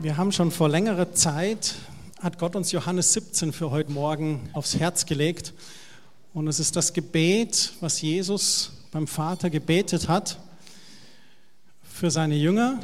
Wir 0.00 0.16
haben 0.16 0.30
schon 0.30 0.52
vor 0.52 0.68
längerer 0.68 1.12
Zeit, 1.12 1.74
hat 2.20 2.38
Gott 2.38 2.54
uns 2.54 2.70
Johannes 2.70 3.12
17 3.14 3.52
für 3.52 3.72
heute 3.72 3.90
Morgen 3.90 4.48
aufs 4.52 4.76
Herz 4.76 5.06
gelegt. 5.06 5.54
Und 6.32 6.46
es 6.46 6.60
ist 6.60 6.76
das 6.76 6.92
Gebet, 6.92 7.72
was 7.80 8.00
Jesus 8.00 8.70
beim 8.92 9.08
Vater 9.08 9.50
gebetet 9.50 10.06
hat, 10.06 10.38
für 11.82 12.12
seine 12.12 12.36
Jünger 12.36 12.78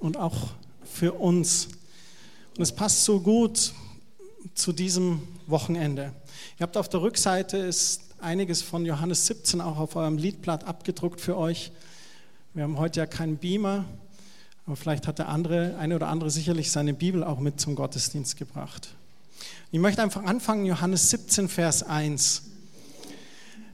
und 0.00 0.16
auch 0.16 0.48
für 0.82 1.12
uns. 1.12 1.68
Und 2.56 2.62
es 2.64 2.72
passt 2.72 3.04
so 3.04 3.20
gut 3.20 3.72
zu 4.54 4.72
diesem 4.72 5.22
Wochenende. 5.46 6.12
Ihr 6.58 6.64
habt 6.64 6.76
auf 6.76 6.88
der 6.88 7.02
Rückseite 7.02 7.56
ist 7.56 8.00
einiges 8.18 8.62
von 8.62 8.84
Johannes 8.84 9.26
17 9.26 9.60
auch 9.60 9.78
auf 9.78 9.94
eurem 9.94 10.18
Liedblatt 10.18 10.64
abgedruckt 10.64 11.20
für 11.20 11.36
euch. 11.36 11.70
Wir 12.52 12.64
haben 12.64 12.78
heute 12.78 12.98
ja 12.98 13.06
keinen 13.06 13.36
Beamer, 13.36 13.84
aber 14.68 14.76
vielleicht 14.76 15.06
hat 15.06 15.18
der 15.18 15.30
andere, 15.30 15.76
eine 15.78 15.96
oder 15.96 16.08
andere 16.08 16.30
sicherlich 16.30 16.70
seine 16.70 16.92
Bibel 16.92 17.24
auch 17.24 17.38
mit 17.38 17.58
zum 17.58 17.74
Gottesdienst 17.74 18.36
gebracht. 18.36 18.90
Ich 19.72 19.80
möchte 19.80 20.02
einfach 20.02 20.24
anfangen, 20.24 20.66
Johannes 20.66 21.08
17, 21.08 21.48
Vers 21.48 21.84
1. 21.84 22.42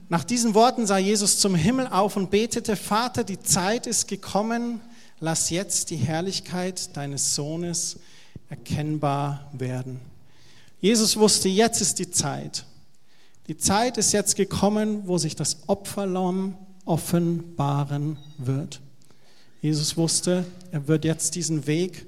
Nach 0.07 0.23
diesen 0.23 0.53
Worten 0.53 0.87
sah 0.87 0.97
Jesus 0.97 1.37
zum 1.39 1.53
Himmel 1.53 1.87
auf 1.87 2.15
und 2.15 2.31
betete, 2.31 2.77
Vater, 2.77 3.25
die 3.25 3.41
Zeit 3.41 3.87
ist 3.87 4.07
gekommen, 4.07 4.79
lass 5.19 5.49
jetzt 5.49 5.89
die 5.89 5.97
Herrlichkeit 5.97 6.95
deines 6.95 7.35
Sohnes 7.35 7.99
erkennbar 8.47 9.49
werden. 9.51 9.99
Jesus 10.79 11.17
wusste, 11.17 11.49
jetzt 11.49 11.81
ist 11.81 11.99
die 11.99 12.09
Zeit. 12.09 12.65
Die 13.47 13.57
Zeit 13.57 13.97
ist 13.97 14.13
jetzt 14.13 14.37
gekommen, 14.37 15.09
wo 15.09 15.17
sich 15.17 15.35
das 15.35 15.67
Opferlamm 15.67 16.57
offenbaren 16.85 18.17
wird. 18.37 18.79
Jesus 19.65 19.97
wusste, 19.97 20.45
er 20.69 20.87
wird 20.87 21.05
jetzt 21.05 21.33
diesen 21.33 21.65
Weg 21.65 22.05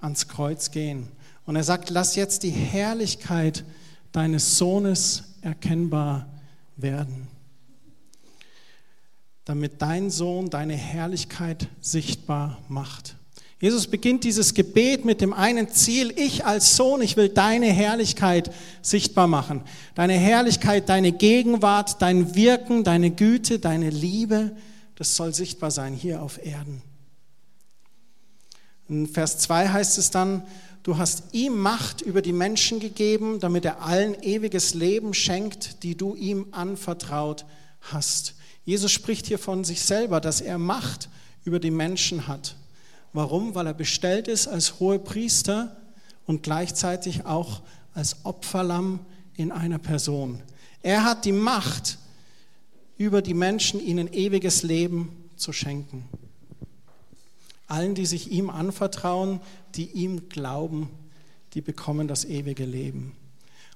ans 0.00 0.26
Kreuz 0.26 0.70
gehen. 0.70 1.08
Und 1.44 1.54
er 1.54 1.62
sagt, 1.62 1.90
lass 1.90 2.16
jetzt 2.16 2.44
die 2.44 2.50
Herrlichkeit 2.50 3.62
deines 4.10 4.56
Sohnes 4.56 5.24
erkennbar 5.42 6.26
werden, 6.76 7.28
damit 9.44 9.82
dein 9.82 10.08
Sohn 10.08 10.48
deine 10.48 10.76
Herrlichkeit 10.76 11.68
sichtbar 11.82 12.58
macht. 12.68 13.16
Jesus 13.60 13.86
beginnt 13.86 14.24
dieses 14.24 14.54
Gebet 14.54 15.04
mit 15.04 15.20
dem 15.20 15.34
einen 15.34 15.68
Ziel, 15.68 16.10
ich 16.16 16.46
als 16.46 16.74
Sohn, 16.74 17.02
ich 17.02 17.18
will 17.18 17.28
deine 17.28 17.66
Herrlichkeit 17.66 18.50
sichtbar 18.80 19.26
machen. 19.26 19.60
Deine 19.94 20.14
Herrlichkeit, 20.14 20.88
deine 20.88 21.12
Gegenwart, 21.12 22.00
dein 22.00 22.34
Wirken, 22.34 22.82
deine 22.82 23.10
Güte, 23.10 23.58
deine 23.58 23.90
Liebe, 23.90 24.56
das 24.94 25.16
soll 25.16 25.34
sichtbar 25.34 25.70
sein 25.70 25.92
hier 25.92 26.22
auf 26.22 26.42
Erden. 26.42 26.80
In 28.88 29.06
Vers 29.06 29.38
2 29.38 29.68
heißt 29.68 29.98
es 29.98 30.10
dann, 30.10 30.42
du 30.82 30.98
hast 30.98 31.32
ihm 31.32 31.58
Macht 31.58 32.02
über 32.02 32.22
die 32.22 32.32
Menschen 32.32 32.80
gegeben, 32.80 33.40
damit 33.40 33.64
er 33.64 33.82
allen 33.82 34.20
ewiges 34.22 34.74
Leben 34.74 35.14
schenkt, 35.14 35.82
die 35.82 35.96
du 35.96 36.14
ihm 36.14 36.48
anvertraut 36.50 37.46
hast. 37.80 38.34
Jesus 38.64 38.92
spricht 38.92 39.26
hier 39.26 39.38
von 39.38 39.64
sich 39.64 39.82
selber, 39.82 40.20
dass 40.20 40.40
er 40.40 40.58
Macht 40.58 41.08
über 41.44 41.60
die 41.60 41.70
Menschen 41.70 42.28
hat. 42.28 42.56
Warum? 43.12 43.54
Weil 43.54 43.66
er 43.66 43.74
bestellt 43.74 44.28
ist 44.28 44.48
als 44.48 44.80
hohe 44.80 44.98
Priester 44.98 45.76
und 46.26 46.42
gleichzeitig 46.42 47.26
auch 47.26 47.62
als 47.94 48.24
Opferlamm 48.24 49.00
in 49.36 49.52
einer 49.52 49.78
Person. 49.78 50.42
Er 50.82 51.04
hat 51.04 51.24
die 51.24 51.32
Macht 51.32 51.98
über 52.96 53.22
die 53.22 53.34
Menschen, 53.34 53.80
ihnen 53.80 54.12
ewiges 54.12 54.62
Leben 54.62 55.30
zu 55.36 55.52
schenken. 55.52 56.08
Allen, 57.66 57.94
die 57.94 58.06
sich 58.06 58.30
ihm 58.30 58.50
anvertrauen, 58.50 59.40
die 59.74 59.86
ihm 59.90 60.28
glauben, 60.28 60.90
die 61.54 61.60
bekommen 61.60 62.08
das 62.08 62.24
ewige 62.24 62.64
Leben. 62.64 63.16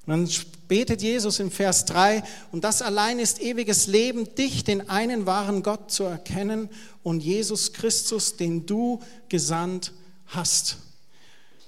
Und 0.06 0.12
dann 0.12 0.28
betet 0.68 1.02
Jesus 1.02 1.38
in 1.38 1.50
Vers 1.50 1.84
3, 1.84 2.22
und 2.50 2.64
das 2.64 2.80
allein 2.82 3.18
ist 3.18 3.42
ewiges 3.42 3.86
Leben, 3.86 4.34
dich, 4.34 4.64
den 4.64 4.88
einen 4.88 5.26
wahren 5.26 5.62
Gott, 5.62 5.90
zu 5.90 6.04
erkennen 6.04 6.70
und 7.02 7.20
Jesus 7.22 7.72
Christus, 7.72 8.36
den 8.36 8.64
du 8.64 9.00
gesandt 9.28 9.92
hast. 10.26 10.78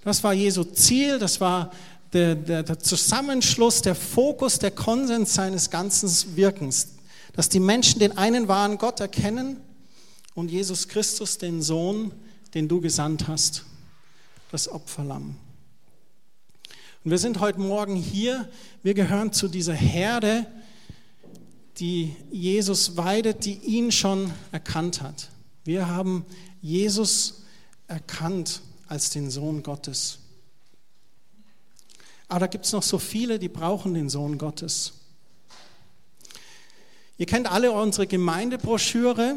Das 0.04 0.24
war 0.24 0.32
Jesu 0.32 0.64
Ziel, 0.64 1.18
das 1.18 1.40
war 1.40 1.70
der, 2.12 2.34
der, 2.34 2.62
der 2.62 2.78
Zusammenschluss, 2.78 3.82
der 3.82 3.94
Fokus, 3.94 4.58
der 4.58 4.70
Konsens 4.70 5.34
seines 5.34 5.70
ganzen 5.70 6.10
Wirkens, 6.36 6.94
dass 7.34 7.48
die 7.48 7.60
Menschen 7.60 8.00
den 8.00 8.16
einen 8.16 8.48
wahren 8.48 8.78
Gott 8.78 9.00
erkennen 9.00 9.58
und 10.34 10.50
Jesus 10.50 10.88
Christus, 10.88 11.38
den 11.38 11.62
Sohn, 11.62 12.12
den 12.54 12.68
du 12.68 12.80
gesandt 12.80 13.28
hast, 13.28 13.64
das 14.50 14.68
Opferlamm. 14.68 15.36
Und 17.04 17.10
wir 17.10 17.18
sind 17.18 17.40
heute 17.40 17.60
Morgen 17.60 17.96
hier, 17.96 18.48
wir 18.82 18.94
gehören 18.94 19.32
zu 19.32 19.48
dieser 19.48 19.74
Herde, 19.74 20.46
die 21.78 22.14
Jesus 22.30 22.96
weidet, 22.96 23.44
die 23.44 23.54
ihn 23.54 23.90
schon 23.90 24.30
erkannt 24.52 25.00
hat. 25.00 25.30
Wir 25.64 25.88
haben 25.88 26.26
Jesus 26.60 27.42
erkannt 27.86 28.60
als 28.86 29.10
den 29.10 29.30
Sohn 29.30 29.62
Gottes. 29.62 30.18
Aber 32.28 32.40
da 32.40 32.46
gibt 32.46 32.66
es 32.66 32.72
noch 32.72 32.82
so 32.82 32.98
viele, 32.98 33.38
die 33.38 33.48
brauchen 33.48 33.94
den 33.94 34.08
Sohn 34.08 34.36
Gottes. 34.36 34.92
Ihr 37.18 37.26
kennt 37.26 37.50
alle 37.50 37.72
unsere 37.72 38.06
Gemeindebroschüre 38.06 39.36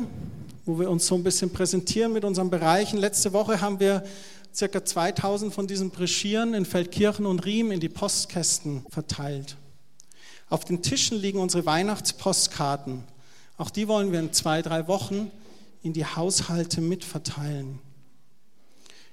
wo 0.65 0.79
wir 0.79 0.89
uns 0.89 1.07
so 1.07 1.15
ein 1.15 1.23
bisschen 1.23 1.51
präsentieren 1.51 2.13
mit 2.13 2.23
unseren 2.23 2.49
Bereichen. 2.49 2.97
Letzte 2.97 3.33
Woche 3.33 3.61
haben 3.61 3.79
wir 3.79 4.03
circa 4.55 4.85
2000 4.85 5.53
von 5.53 5.67
diesen 5.67 5.89
Breschieren 5.89 6.53
in 6.53 6.65
Feldkirchen 6.65 7.25
und 7.25 7.45
Riem 7.45 7.71
in 7.71 7.79
die 7.79 7.89
Postkästen 7.89 8.85
verteilt. 8.89 9.57
Auf 10.49 10.63
den 10.65 10.81
Tischen 10.81 11.17
liegen 11.17 11.39
unsere 11.39 11.65
Weihnachtspostkarten. 11.65 13.03
Auch 13.57 13.69
die 13.69 13.87
wollen 13.87 14.11
wir 14.11 14.19
in 14.19 14.33
zwei, 14.33 14.61
drei 14.61 14.87
Wochen 14.87 15.31
in 15.81 15.93
die 15.93 16.05
Haushalte 16.05 16.79
mitverteilen. 16.79 17.79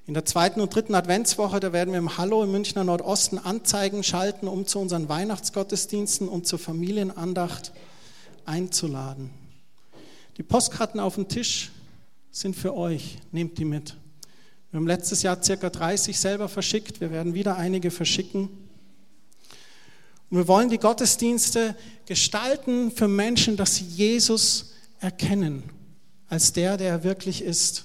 In 0.06 0.14
der 0.14 0.24
zweiten 0.24 0.60
und 0.60 0.74
dritten 0.74 0.94
Adventswoche, 0.94 1.60
da 1.60 1.72
werden 1.72 1.92
wir 1.92 1.98
im 1.98 2.16
Hallo 2.18 2.42
im 2.42 2.52
Münchner 2.52 2.84
Nordosten 2.84 3.38
Anzeigen 3.38 4.02
schalten, 4.02 4.48
um 4.48 4.66
zu 4.66 4.78
unseren 4.78 5.08
Weihnachtsgottesdiensten 5.08 6.28
und 6.28 6.46
zur 6.46 6.58
Familienandacht 6.58 7.72
einzuladen. 8.44 9.30
Die 10.40 10.44
Postkarten 10.44 11.00
auf 11.00 11.16
dem 11.16 11.28
Tisch 11.28 11.70
sind 12.30 12.56
für 12.56 12.74
euch. 12.74 13.18
Nehmt 13.30 13.58
die 13.58 13.66
mit. 13.66 13.94
Wir 14.70 14.78
haben 14.78 14.86
letztes 14.86 15.22
Jahr 15.22 15.42
circa 15.42 15.68
30 15.68 16.18
selber 16.18 16.48
verschickt. 16.48 17.02
Wir 17.02 17.10
werden 17.10 17.34
wieder 17.34 17.58
einige 17.58 17.90
verschicken. 17.90 18.48
Und 20.30 20.38
wir 20.38 20.48
wollen 20.48 20.70
die 20.70 20.78
Gottesdienste 20.78 21.76
gestalten 22.06 22.90
für 22.90 23.06
Menschen, 23.06 23.58
dass 23.58 23.76
sie 23.76 23.84
Jesus 23.84 24.72
erkennen 24.98 25.62
als 26.30 26.54
der, 26.54 26.78
der 26.78 26.88
er 26.88 27.04
wirklich 27.04 27.44
ist. 27.44 27.84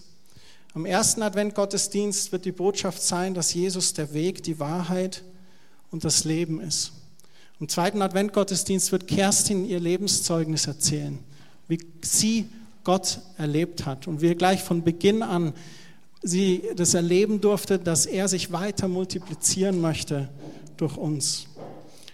Am 0.73 0.85
ersten 0.85 1.23
Adventgottesdienst 1.23 2.31
wird 2.31 2.45
die 2.45 2.53
Botschaft 2.53 3.03
sein, 3.03 3.33
dass 3.33 3.53
Jesus 3.53 3.91
der 3.91 4.13
Weg, 4.13 4.43
die 4.43 4.59
Wahrheit 4.59 5.23
und 5.91 6.05
das 6.05 6.23
Leben 6.23 6.61
ist. 6.61 6.93
Am 7.59 7.67
zweiten 7.67 8.01
Adventgottesdienst 8.01 8.93
wird 8.93 9.07
Kerstin 9.07 9.65
ihr 9.65 9.81
Lebenszeugnis 9.81 10.67
erzählen 10.67 11.19
wie 11.67 11.79
sie 12.01 12.47
Gott 12.83 13.19
erlebt 13.37 13.85
hat 13.85 14.07
und 14.07 14.21
wie 14.21 14.35
gleich 14.35 14.61
von 14.61 14.83
Beginn 14.83 15.23
an 15.23 15.53
sie 16.21 16.63
das 16.75 16.93
erleben 16.93 17.41
durfte, 17.41 17.79
dass 17.79 18.05
er 18.05 18.27
sich 18.27 18.51
weiter 18.51 18.87
multiplizieren 18.87 19.79
möchte 19.81 20.29
durch 20.77 20.97
uns. 20.97 21.47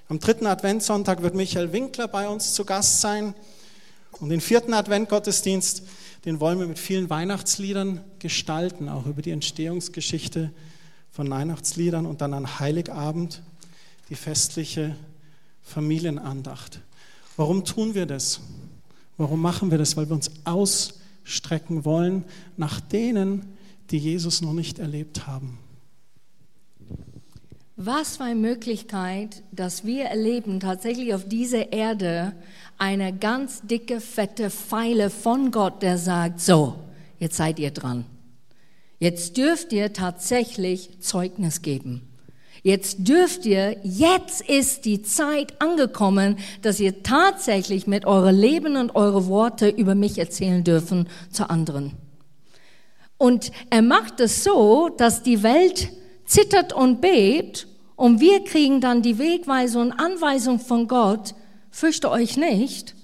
Am 0.07 0.19
dritten 0.19 0.45
Adventssonntag 0.45 1.21
wird 1.21 1.35
Michael 1.35 1.71
Winkler 1.71 2.07
bei 2.07 2.27
uns 2.27 2.53
zu 2.53 2.65
Gast 2.65 2.99
sein 3.01 3.33
und 4.19 4.29
den 4.29 4.41
vierten 4.41 4.73
Adventgottesdienst, 4.73 5.83
den 6.25 6.39
wollen 6.39 6.59
wir 6.59 6.67
mit 6.67 6.79
vielen 6.79 7.09
Weihnachtsliedern 7.09 8.01
gestalten, 8.19 8.89
auch 8.89 9.05
über 9.05 9.21
die 9.21 9.31
Entstehungsgeschichte 9.31 10.51
von 11.11 11.29
Weihnachtsliedern 11.29 12.05
und 12.05 12.21
dann 12.21 12.33
an 12.33 12.59
Heiligabend 12.59 13.41
die 14.09 14.15
festliche 14.15 14.95
Familienandacht. 15.63 16.81
Warum 17.37 17.63
tun 17.63 17.95
wir 17.95 18.05
das? 18.05 18.41
Warum 19.17 19.41
machen 19.41 19.71
wir 19.71 19.77
das? 19.77 19.97
Weil 19.97 20.09
wir 20.09 20.15
uns 20.15 20.31
ausstrecken 20.45 21.85
wollen 21.85 22.23
nach 22.57 22.79
denen, 22.79 23.45
die 23.91 23.97
Jesus 23.97 24.41
noch 24.41 24.53
nicht 24.53 24.79
erlebt 24.79 25.27
haben. 25.27 25.59
Was 27.75 28.17
für 28.17 28.25
eine 28.25 28.39
Möglichkeit, 28.39 29.41
dass 29.51 29.85
wir 29.85 30.05
erleben 30.05 30.59
tatsächlich 30.59 31.13
auf 31.15 31.27
dieser 31.27 31.73
Erde 31.73 32.33
eine 32.77 33.11
ganz 33.15 33.61
dicke, 33.61 33.99
fette 33.99 34.49
Pfeile 34.49 35.09
von 35.09 35.51
Gott, 35.51 35.81
der 35.81 35.97
sagt, 35.97 36.41
so, 36.41 36.75
jetzt 37.17 37.37
seid 37.37 37.57
ihr 37.59 37.71
dran. 37.71 38.05
Jetzt 38.99 39.37
dürft 39.37 39.73
ihr 39.73 39.93
tatsächlich 39.93 40.99
Zeugnis 40.99 41.63
geben. 41.63 42.07
Jetzt 42.63 43.07
dürft 43.07 43.45
ihr, 43.45 43.77
jetzt 43.83 44.41
ist 44.41 44.85
die 44.85 45.01
Zeit 45.01 45.59
angekommen, 45.61 46.37
dass 46.61 46.79
ihr 46.79 47.01
tatsächlich 47.01 47.87
mit 47.87 48.05
eurem 48.05 48.35
Leben 48.35 48.75
und 48.75 48.95
eure 48.95 49.27
Worte 49.27 49.69
über 49.69 49.95
mich 49.95 50.19
erzählen 50.19 50.63
dürfen 50.63 51.09
zu 51.31 51.49
anderen. 51.49 51.93
Und 53.17 53.51
er 53.69 53.81
macht 53.81 54.19
es 54.19 54.43
so, 54.43 54.89
dass 54.89 55.23
die 55.23 55.41
Welt 55.41 55.89
zittert 56.25 56.73
und 56.73 57.01
bebt 57.01 57.67
und 57.95 58.19
wir 58.19 58.43
kriegen 58.43 58.81
dann 58.81 59.01
die 59.01 59.17
Wegweisung 59.17 59.83
und 59.83 59.91
Anweisung 59.93 60.59
von 60.59 60.87
Gott, 60.87 61.35
fürchte 61.71 62.11
euch 62.11 62.37
nicht, 62.37 62.95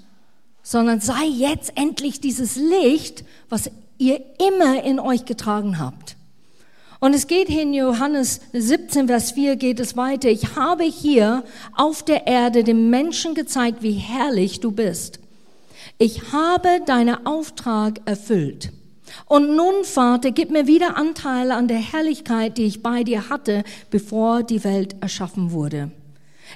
sondern 0.61 1.01
sei 1.01 1.25
jetzt 1.25 1.71
endlich 1.75 2.19
dieses 2.19 2.57
Licht, 2.57 3.23
was 3.49 3.71
ihr 3.97 4.21
immer 4.39 4.83
in 4.83 4.99
euch 4.99 5.25
getragen 5.25 5.79
habt. 5.79 6.16
Und 6.99 7.13
es 7.13 7.27
geht 7.27 7.47
hier 7.47 7.61
in 7.61 7.73
Johannes 7.73 8.41
17, 8.53 9.07
Vers 9.07 9.31
4 9.31 9.55
geht 9.55 9.79
es 9.79 9.95
weiter. 9.95 10.29
Ich 10.29 10.55
habe 10.55 10.83
hier 10.83 11.43
auf 11.75 12.03
der 12.03 12.25
Erde 12.25 12.63
dem 12.63 12.89
Menschen 12.89 13.35
gezeigt, 13.35 13.83
wie 13.83 13.93
herrlich 13.93 14.59
du 14.59 14.71
bist. 14.71 15.19
Ich 15.99 16.31
habe 16.31 16.81
deinen 16.85 17.25
Auftrag 17.25 18.01
erfüllt. 18.05 18.71
Und 19.25 19.55
nun, 19.55 19.83
Vater, 19.83 20.31
gib 20.31 20.51
mir 20.51 20.67
wieder 20.67 20.97
Anteile 20.97 21.55
an 21.55 21.67
der 21.67 21.77
Herrlichkeit, 21.77 22.57
die 22.57 22.65
ich 22.65 22.83
bei 22.83 23.03
dir 23.03 23.29
hatte, 23.29 23.63
bevor 23.89 24.43
die 24.43 24.63
Welt 24.63 24.95
erschaffen 25.01 25.51
wurde. 25.51 25.91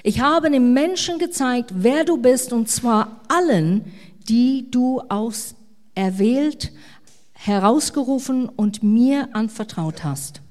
Ich 0.02 0.20
habe 0.20 0.50
dem 0.50 0.72
Menschen 0.72 1.18
gezeigt, 1.18 1.70
wer 1.74 2.04
du 2.04 2.16
bist, 2.18 2.52
und 2.52 2.68
zwar 2.68 3.20
allen, 3.28 3.84
die 4.28 4.70
du 4.70 5.00
auserwählt, 5.08 6.72
herausgerufen 7.44 8.48
und 8.48 8.82
mir 8.82 9.28
anvertraut 9.32 10.04
hast. 10.04 10.42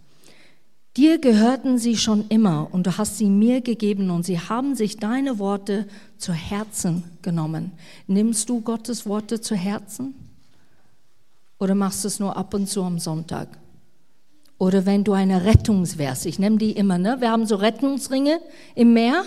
Dir 0.97 1.19
gehörten 1.19 1.77
sie 1.77 1.95
schon 1.95 2.27
immer 2.27 2.67
und 2.71 2.85
du 2.85 2.97
hast 2.97 3.17
sie 3.17 3.29
mir 3.29 3.61
gegeben 3.61 4.09
und 4.09 4.25
sie 4.25 4.39
haben 4.39 4.75
sich 4.75 4.97
deine 4.97 5.39
Worte 5.39 5.87
zu 6.17 6.33
Herzen 6.33 7.03
genommen. 7.21 7.71
Nimmst 8.07 8.49
du 8.49 8.59
Gottes 8.59 9.05
Worte 9.05 9.39
zu 9.39 9.55
Herzen? 9.55 10.15
Oder 11.59 11.75
machst 11.75 12.03
du 12.03 12.09
es 12.09 12.19
nur 12.19 12.35
ab 12.35 12.53
und 12.53 12.67
zu 12.67 12.83
am 12.83 12.99
Sonntag? 12.99 13.47
Oder 14.57 14.85
wenn 14.85 15.05
du 15.05 15.13
eine 15.13 15.45
Rettungsvers, 15.45 16.25
ich 16.25 16.39
nenne 16.39 16.57
die 16.57 16.71
immer, 16.71 16.97
ne? 16.97 17.17
wir 17.21 17.31
haben 17.31 17.45
so 17.45 17.55
Rettungsringe 17.55 18.41
im 18.75 18.91
Meer 18.91 19.23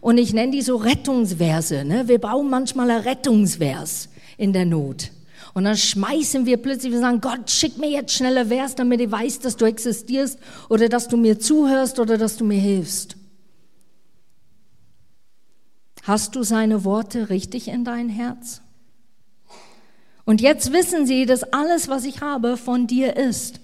und 0.00 0.16
ich 0.16 0.32
nenne 0.32 0.52
die 0.52 0.62
so 0.62 0.76
Rettungsverse. 0.76 1.84
Ne? 1.84 2.08
Wir 2.08 2.18
bauen 2.18 2.48
manchmal 2.48 2.90
ein 2.90 3.02
Rettungsvers 3.02 4.08
in 4.38 4.54
der 4.54 4.64
Not. 4.64 5.10
Und 5.54 5.64
dann 5.64 5.76
schmeißen 5.76 6.46
wir 6.46 6.56
plötzlich, 6.56 6.92
wir 6.92 6.98
sagen, 6.98 7.20
Gott, 7.20 7.48
schick 7.48 7.78
mir 7.78 7.88
jetzt 7.88 8.12
schneller 8.12 8.46
Vers, 8.46 8.74
damit 8.74 9.00
ich 9.00 9.10
weiß, 9.10 9.38
dass 9.38 9.56
du 9.56 9.64
existierst 9.64 10.38
oder 10.68 10.88
dass 10.88 11.06
du 11.06 11.16
mir 11.16 11.38
zuhörst 11.38 12.00
oder 12.00 12.18
dass 12.18 12.36
du 12.36 12.44
mir 12.44 12.58
hilfst. 12.58 13.16
Hast 16.02 16.34
du 16.34 16.42
seine 16.42 16.84
Worte 16.84 17.30
richtig 17.30 17.68
in 17.68 17.84
dein 17.84 18.08
Herz? 18.08 18.62
Und 20.24 20.40
jetzt 20.40 20.72
wissen 20.72 21.06
sie, 21.06 21.24
dass 21.24 21.44
alles, 21.44 21.88
was 21.88 22.04
ich 22.04 22.20
habe, 22.20 22.56
von 22.56 22.88
dir 22.88 23.16
ist. 23.16 23.60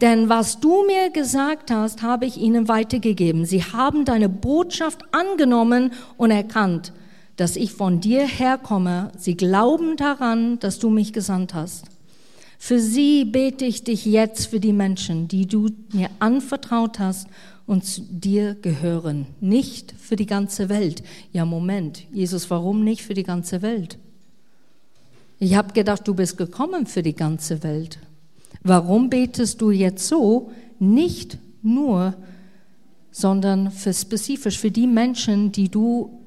Denn 0.00 0.28
was 0.28 0.58
du 0.58 0.84
mir 0.86 1.10
gesagt 1.10 1.70
hast, 1.70 2.02
habe 2.02 2.26
ich 2.26 2.36
ihnen 2.36 2.66
weitergegeben. 2.66 3.46
Sie 3.46 3.62
haben 3.62 4.04
deine 4.04 4.28
Botschaft 4.28 5.02
angenommen 5.12 5.92
und 6.16 6.30
erkannt 6.30 6.92
dass 7.38 7.54
ich 7.54 7.72
von 7.72 8.00
dir 8.00 8.26
herkomme. 8.26 9.12
Sie 9.16 9.36
glauben 9.36 9.96
daran, 9.96 10.58
dass 10.58 10.80
du 10.80 10.90
mich 10.90 11.12
gesandt 11.12 11.54
hast. 11.54 11.86
Für 12.58 12.80
sie 12.80 13.24
bete 13.24 13.64
ich 13.64 13.84
dich 13.84 14.04
jetzt 14.04 14.46
für 14.46 14.58
die 14.58 14.72
Menschen, 14.72 15.28
die 15.28 15.46
du 15.46 15.68
mir 15.92 16.10
anvertraut 16.18 16.98
hast 16.98 17.28
und 17.64 17.84
zu 17.84 18.00
dir 18.00 18.54
gehören, 18.54 19.26
nicht 19.40 19.94
für 19.96 20.16
die 20.16 20.26
ganze 20.26 20.68
Welt. 20.68 21.04
Ja, 21.32 21.44
Moment, 21.44 22.02
Jesus, 22.12 22.50
warum 22.50 22.82
nicht 22.82 23.02
für 23.02 23.14
die 23.14 23.22
ganze 23.22 23.62
Welt? 23.62 23.98
Ich 25.38 25.54
habe 25.54 25.72
gedacht, 25.72 26.08
du 26.08 26.14
bist 26.14 26.36
gekommen 26.36 26.86
für 26.86 27.04
die 27.04 27.14
ganze 27.14 27.62
Welt. 27.62 28.00
Warum 28.64 29.10
betest 29.10 29.60
du 29.60 29.70
jetzt 29.70 30.08
so? 30.08 30.50
Nicht 30.80 31.38
nur, 31.62 32.16
sondern 33.12 33.70
für 33.70 33.94
spezifisch 33.94 34.58
für 34.58 34.72
die 34.72 34.88
Menschen, 34.88 35.52
die 35.52 35.68
du 35.68 36.17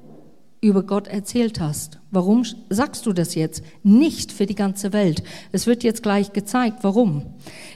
über 0.62 0.84
Gott 0.84 1.08
erzählt 1.08 1.60
hast. 1.60 1.98
Warum 2.10 2.44
sagst 2.70 3.04
du 3.04 3.12
das 3.12 3.34
jetzt? 3.34 3.62
Nicht 3.82 4.30
für 4.32 4.46
die 4.46 4.54
ganze 4.54 4.92
Welt. 4.92 5.22
Es 5.50 5.66
wird 5.66 5.82
jetzt 5.82 6.02
gleich 6.02 6.32
gezeigt, 6.32 6.78
warum. 6.82 7.26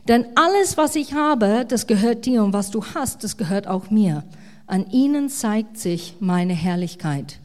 Denn 0.08 0.24
alles, 0.36 0.76
was 0.76 0.94
ich 0.94 1.12
habe, 1.12 1.66
das 1.68 1.88
gehört 1.88 2.24
dir 2.24 2.44
und 2.44 2.52
was 2.52 2.70
du 2.70 2.84
hast, 2.94 3.24
das 3.24 3.36
gehört 3.36 3.66
auch 3.66 3.90
mir. 3.90 4.24
An 4.66 4.88
ihnen 4.90 5.28
zeigt 5.28 5.78
sich 5.78 6.14
meine 6.20 6.54
Herrlichkeit. 6.54 7.40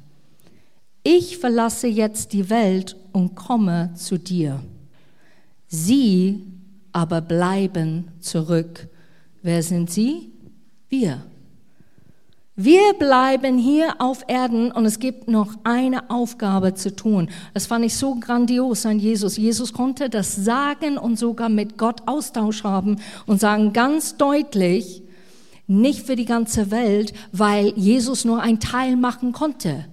Ich 1.03 1.39
verlasse 1.39 1.87
jetzt 1.87 2.33
die 2.33 2.51
Welt 2.51 2.95
und 3.11 3.35
komme 3.35 3.91
zu 3.95 4.19
dir. 4.19 4.61
Sie 5.67 6.43
aber 6.91 7.21
bleiben 7.21 8.11
zurück. 8.19 8.87
Wer 9.41 9.63
sind 9.63 9.89
sie? 9.89 10.31
Wir. 10.87 11.23
Wir 12.57 12.93
bleiben 12.99 13.57
hier 13.57 13.95
auf 13.99 14.25
Erden 14.27 14.73
und 14.73 14.85
es 14.85 14.99
gibt 14.99 15.29
noch 15.29 15.55
eine 15.63 16.09
Aufgabe 16.09 16.73
zu 16.73 16.93
tun. 16.93 17.29
Das 17.53 17.65
fand 17.65 17.85
ich 17.85 17.95
so 17.95 18.15
grandios 18.15 18.85
an 18.85 18.99
Jesus. 18.99 19.37
Jesus 19.37 19.71
konnte 19.71 20.09
das 20.09 20.35
sagen 20.35 20.97
und 20.97 21.17
sogar 21.17 21.47
mit 21.47 21.77
Gott 21.77 22.01
Austausch 22.07 22.65
haben 22.65 22.99
und 23.25 23.39
sagen 23.39 23.71
ganz 23.71 24.17
deutlich, 24.17 25.01
nicht 25.65 26.05
für 26.05 26.17
die 26.17 26.25
ganze 26.25 26.71
Welt, 26.71 27.13
weil 27.31 27.69
Jesus 27.77 28.25
nur 28.25 28.41
ein 28.41 28.59
Teil 28.59 28.97
machen 28.97 29.31
konnte. 29.31 29.85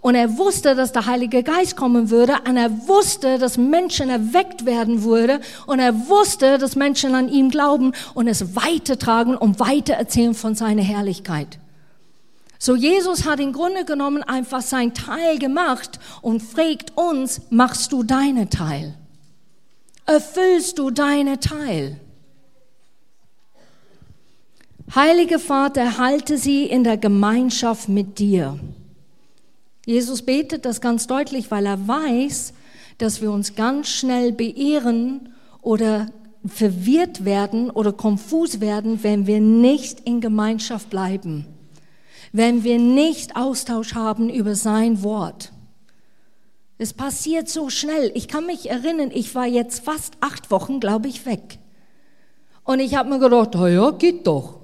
Und 0.00 0.14
er 0.14 0.38
wusste, 0.38 0.74
dass 0.74 0.92
der 0.92 1.06
Heilige 1.06 1.42
Geist 1.42 1.76
kommen 1.76 2.10
würde 2.10 2.34
und 2.46 2.56
er 2.56 2.70
wusste, 2.88 3.38
dass 3.38 3.56
Menschen 3.56 4.10
erweckt 4.10 4.66
werden 4.66 5.02
würde 5.02 5.40
und 5.66 5.78
er 5.78 6.08
wusste, 6.08 6.58
dass 6.58 6.76
Menschen 6.76 7.14
an 7.14 7.28
ihm 7.28 7.50
glauben 7.50 7.92
und 8.14 8.28
es 8.28 8.56
weitertragen 8.56 9.36
und 9.36 9.60
weitererzählen 9.60 10.34
von 10.34 10.54
seiner 10.54 10.82
Herrlichkeit. 10.82 11.58
So 12.58 12.74
Jesus 12.76 13.26
hat 13.26 13.40
im 13.40 13.52
Grunde 13.52 13.84
genommen 13.84 14.22
einfach 14.22 14.62
sein 14.62 14.94
Teil 14.94 15.38
gemacht 15.38 16.00
und 16.22 16.42
fragt 16.42 16.96
uns, 16.96 17.42
machst 17.50 17.92
du 17.92 18.02
deine 18.02 18.48
Teil? 18.48 18.94
Erfüllst 20.06 20.78
du 20.78 20.90
deine 20.90 21.40
Teil? 21.40 22.00
Heilige 24.94 25.38
Vater, 25.38 25.98
halte 25.98 26.38
sie 26.38 26.64
in 26.64 26.84
der 26.84 26.96
Gemeinschaft 26.96 27.88
mit 27.88 28.18
dir. 28.18 28.58
Jesus 29.86 30.22
betet 30.22 30.64
das 30.64 30.80
ganz 30.80 31.06
deutlich, 31.06 31.50
weil 31.50 31.66
er 31.66 31.86
weiß, 31.86 32.54
dass 32.98 33.20
wir 33.20 33.30
uns 33.30 33.54
ganz 33.54 33.88
schnell 33.88 34.32
beehren 34.32 35.34
oder 35.60 36.08
verwirrt 36.46 37.24
werden 37.24 37.70
oder 37.70 37.92
konfus 37.92 38.60
werden, 38.60 39.02
wenn 39.02 39.26
wir 39.26 39.40
nicht 39.40 40.00
in 40.00 40.20
Gemeinschaft 40.20 40.90
bleiben, 40.90 41.46
wenn 42.32 42.64
wir 42.64 42.78
nicht 42.78 43.36
Austausch 43.36 43.94
haben 43.94 44.28
über 44.28 44.54
sein 44.54 45.02
Wort. 45.02 45.52
Es 46.76 46.92
passiert 46.92 47.48
so 47.48 47.70
schnell. 47.70 48.10
Ich 48.14 48.28
kann 48.28 48.46
mich 48.46 48.68
erinnern, 48.68 49.10
ich 49.14 49.34
war 49.34 49.46
jetzt 49.46 49.84
fast 49.84 50.14
acht 50.20 50.50
Wochen, 50.50 50.80
glaube 50.80 51.08
ich, 51.08 51.24
weg. 51.24 51.58
Und 52.64 52.80
ich 52.80 52.96
habe 52.96 53.10
mir 53.10 53.18
gedacht, 53.18 53.54
oh 53.54 53.66
ja, 53.66 53.90
geht 53.92 54.26
doch. 54.26 54.58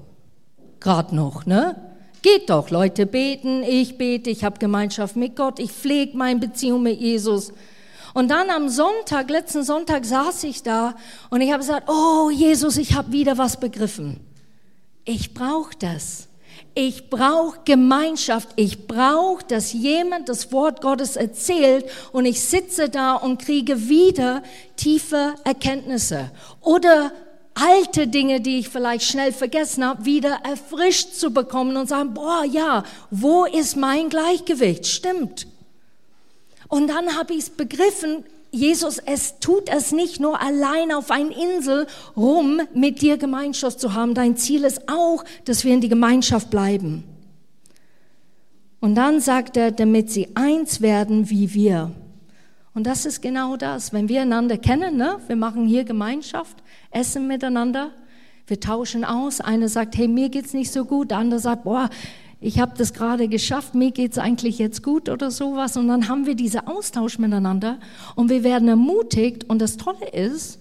Gerade 0.81 1.15
noch, 1.15 1.47
ne? 1.47 1.89
Geht 2.23 2.50
doch, 2.50 2.69
Leute 2.69 3.07
beten, 3.07 3.62
ich 3.62 3.97
bete, 3.97 4.29
ich 4.29 4.45
habe 4.45 4.59
Gemeinschaft 4.59 5.17
mit 5.17 5.37
Gott, 5.37 5.59
ich 5.59 5.73
pflege 5.73 6.17
meine 6.17 6.39
Beziehung 6.39 6.83
mit 6.83 7.00
Jesus. 7.00 7.53
Und 8.12 8.31
dann 8.31 8.50
am 8.50 8.69
Sonntag, 8.69 9.31
letzten 9.31 9.62
Sonntag 9.62 10.05
saß 10.05 10.45
ich 10.45 10.62
da 10.62 10.97
und 11.31 11.41
ich 11.41 11.50
habe 11.50 11.61
gesagt, 11.61 11.89
oh 11.89 12.29
Jesus, 12.31 12.77
ich 12.77 12.95
habe 12.95 13.12
wieder 13.12 13.39
was 13.39 13.59
begriffen. 13.59 14.21
Ich 15.05 15.33
brauche 15.33 15.75
das. 15.79 16.29
Ich 16.75 17.09
brauche 17.09 17.61
Gemeinschaft. 17.65 18.50
Ich 18.57 18.87
brauche, 18.87 19.45
dass 19.45 19.73
jemand 19.73 20.29
das 20.29 20.53
Wort 20.53 20.83
Gottes 20.83 21.17
erzählt 21.17 21.87
und 22.12 22.27
ich 22.27 22.43
sitze 22.43 22.89
da 22.91 23.15
und 23.15 23.41
kriege 23.41 23.89
wieder 23.89 24.43
tiefe 24.77 25.35
Erkenntnisse. 25.45 26.31
Oder 26.61 27.12
alte 27.54 28.09
Dinge, 28.09 28.40
die 28.40 28.59
ich 28.61 28.69
vielleicht 28.69 29.04
schnell 29.04 29.33
vergessen 29.33 29.85
habe, 29.85 30.04
wieder 30.04 30.40
erfrischt 30.45 31.14
zu 31.14 31.30
bekommen 31.33 31.76
und 31.76 31.88
sagen, 31.88 32.14
boah, 32.14 32.45
ja, 32.45 32.85
wo 33.11 33.45
ist 33.45 33.76
mein 33.76 34.09
Gleichgewicht? 34.09 34.87
Stimmt. 34.87 35.47
Und 36.69 36.88
dann 36.88 37.16
habe 37.16 37.33
ich 37.33 37.40
es 37.40 37.50
begriffen, 37.50 38.25
Jesus, 38.52 38.99
es 38.99 39.38
tut 39.38 39.69
es 39.69 39.92
nicht 39.92 40.19
nur 40.19 40.40
allein 40.40 40.92
auf 40.92 41.11
einer 41.11 41.37
Insel 41.37 41.87
rum, 42.16 42.61
mit 42.75 43.00
dir 43.00 43.16
Gemeinschaft 43.16 43.78
zu 43.80 43.95
haben. 43.95 44.14
Dein 44.14 44.37
Ziel 44.37 44.64
ist 44.64 44.88
auch, 44.88 45.25
dass 45.45 45.64
wir 45.64 45.73
in 45.73 45.80
die 45.80 45.88
Gemeinschaft 45.88 46.50
bleiben. 46.50 47.04
Und 48.80 48.95
dann 48.95 49.21
sagt 49.21 49.57
er, 49.57 49.71
damit 49.71 50.11
sie 50.11 50.30
eins 50.35 50.80
werden 50.80 51.30
wie 51.30 51.54
wir. 51.54 51.92
Und 52.75 52.87
das 52.87 53.05
ist 53.05 53.21
genau 53.21 53.57
das. 53.57 53.93
Wenn 53.93 54.09
wir 54.09 54.23
einander 54.23 54.57
kennen, 54.57 54.97
ne? 54.97 55.19
wir 55.27 55.37
machen 55.37 55.67
hier 55.67 55.85
Gemeinschaft, 55.85 56.57
essen 56.91 57.27
miteinander, 57.27 57.91
wir 58.47 58.61
tauschen 58.61 59.05
aus. 59.05 59.41
Einer 59.41 59.69
sagt, 59.69 59.97
hey, 59.97 60.09
mir 60.09 60.29
geht's 60.29 60.53
nicht 60.53 60.71
so 60.71 60.85
gut. 60.85 61.11
Der 61.11 61.19
andere 61.19 61.41
sagt, 61.41 61.65
boah, 61.65 61.91
ich 62.41 62.59
habe 62.59 62.73
das 62.77 62.95
gerade 62.95 63.29
geschafft, 63.29 63.75
mir 63.75 63.91
geht's 63.91 64.17
eigentlich 64.17 64.59
jetzt 64.59 64.83
gut 64.83 65.09
oder 65.09 65.31
sowas. 65.31 65.77
Und 65.77 65.89
dann 65.89 66.09
haben 66.09 66.27
wir 66.27 66.35
diesen 66.35 66.67
Austausch 66.67 67.19
miteinander 67.19 67.79
und 68.17 68.31
wir 68.31 68.45
werden 68.45 68.69
ermutigt. 68.69 69.45
Und 69.45 69.61
das 69.61 69.77
Tolle 69.77 70.09
ist, 70.09 70.59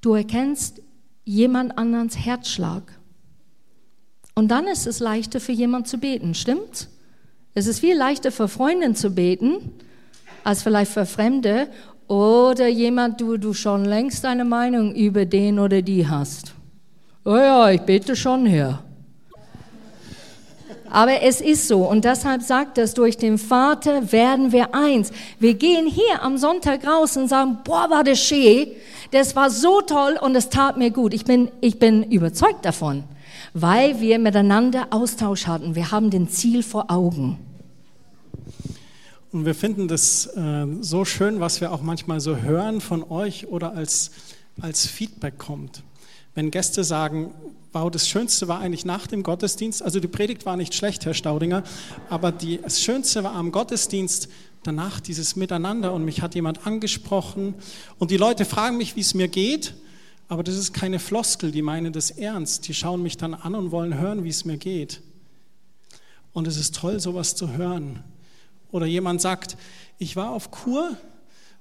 du 0.00 0.14
erkennst 0.14 0.82
jemand 1.24 1.78
anderes 1.78 2.16
Herzschlag. 2.16 2.98
Und 4.34 4.48
dann 4.48 4.66
ist 4.66 4.86
es 4.86 5.00
leichter 5.00 5.40
für 5.40 5.52
jemand 5.52 5.88
zu 5.88 5.98
beten, 5.98 6.34
stimmt's? 6.34 6.88
Es 7.54 7.66
ist 7.66 7.78
viel 7.80 7.96
leichter 7.96 8.32
für 8.32 8.48
Freunde 8.48 8.94
zu 8.94 9.10
beten, 9.10 9.72
als 10.44 10.62
vielleicht 10.62 10.92
für 10.92 11.06
Fremde 11.06 11.68
oder 12.06 12.68
jemand, 12.68 13.20
du, 13.20 13.38
du 13.38 13.54
schon 13.54 13.84
längst 13.84 14.24
deine 14.24 14.44
Meinung 14.44 14.94
über 14.94 15.24
den 15.24 15.58
oder 15.58 15.82
die 15.82 16.06
hast. 16.06 16.54
Oh 17.24 17.36
ja, 17.36 17.70
ich 17.70 17.80
bete 17.80 18.14
schon 18.14 18.44
her. 18.44 18.80
Aber 20.90 21.22
es 21.22 21.40
ist 21.40 21.66
so 21.66 21.88
und 21.88 22.04
deshalb 22.04 22.42
sagt 22.42 22.78
es, 22.78 22.94
durch 22.94 23.16
den 23.16 23.38
Vater 23.38 24.12
werden 24.12 24.52
wir 24.52 24.74
eins. 24.74 25.10
Wir 25.40 25.54
gehen 25.54 25.86
hier 25.86 26.22
am 26.22 26.38
Sonntag 26.38 26.86
raus 26.86 27.16
und 27.16 27.26
sagen, 27.26 27.58
boah, 27.64 27.90
war 27.90 28.04
das 28.04 28.20
schön, 28.20 28.68
das 29.10 29.34
war 29.34 29.50
so 29.50 29.80
toll 29.80 30.16
und 30.20 30.36
es 30.36 30.50
tat 30.50 30.76
mir 30.76 30.90
gut. 30.90 31.12
Ich 31.12 31.24
bin, 31.24 31.50
ich 31.60 31.80
bin 31.80 32.04
überzeugt 32.04 32.64
davon, 32.64 33.02
weil 33.54 34.00
wir 34.00 34.20
miteinander 34.20 34.88
Austausch 34.90 35.48
hatten. 35.48 35.74
Wir 35.74 35.90
haben 35.90 36.10
den 36.10 36.28
Ziel 36.28 36.62
vor 36.62 36.90
Augen. 36.90 37.38
Und 39.34 39.46
wir 39.46 39.56
finden 39.56 39.88
das 39.88 40.26
äh, 40.26 40.64
so 40.80 41.04
schön, 41.04 41.40
was 41.40 41.60
wir 41.60 41.72
auch 41.72 41.82
manchmal 41.82 42.20
so 42.20 42.36
hören 42.36 42.80
von 42.80 43.02
euch 43.02 43.48
oder 43.48 43.72
als, 43.72 44.12
als 44.60 44.86
Feedback 44.86 45.38
kommt. 45.38 45.82
Wenn 46.36 46.52
Gäste 46.52 46.84
sagen, 46.84 47.34
wow, 47.72 47.90
das 47.90 48.08
Schönste 48.08 48.46
war 48.46 48.60
eigentlich 48.60 48.84
nach 48.84 49.08
dem 49.08 49.24
Gottesdienst, 49.24 49.82
also 49.82 49.98
die 49.98 50.06
Predigt 50.06 50.46
war 50.46 50.56
nicht 50.56 50.72
schlecht, 50.72 51.04
Herr 51.04 51.14
Staudinger, 51.14 51.64
aber 52.08 52.30
die, 52.30 52.60
das 52.62 52.80
Schönste 52.80 53.24
war 53.24 53.34
am 53.34 53.50
Gottesdienst 53.50 54.28
danach 54.62 55.00
dieses 55.00 55.34
Miteinander 55.34 55.92
und 55.94 56.04
mich 56.04 56.22
hat 56.22 56.36
jemand 56.36 56.64
angesprochen 56.64 57.54
und 57.98 58.12
die 58.12 58.16
Leute 58.16 58.44
fragen 58.44 58.76
mich, 58.76 58.94
wie 58.94 59.00
es 59.00 59.14
mir 59.14 59.26
geht, 59.26 59.74
aber 60.28 60.44
das 60.44 60.56
ist 60.56 60.72
keine 60.72 61.00
Floskel, 61.00 61.50
die 61.50 61.62
meinen 61.62 61.92
das 61.92 62.12
ernst, 62.12 62.68
die 62.68 62.74
schauen 62.74 63.02
mich 63.02 63.16
dann 63.16 63.34
an 63.34 63.56
und 63.56 63.72
wollen 63.72 63.98
hören, 63.98 64.22
wie 64.22 64.28
es 64.28 64.44
mir 64.44 64.58
geht. 64.58 65.00
Und 66.32 66.46
es 66.46 66.56
ist 66.56 66.76
toll, 66.76 67.00
sowas 67.00 67.34
zu 67.34 67.50
hören. 67.50 68.04
Oder 68.74 68.86
jemand 68.86 69.20
sagt, 69.20 69.56
ich 69.98 70.16
war 70.16 70.30
auf 70.30 70.50
Kur 70.50 70.96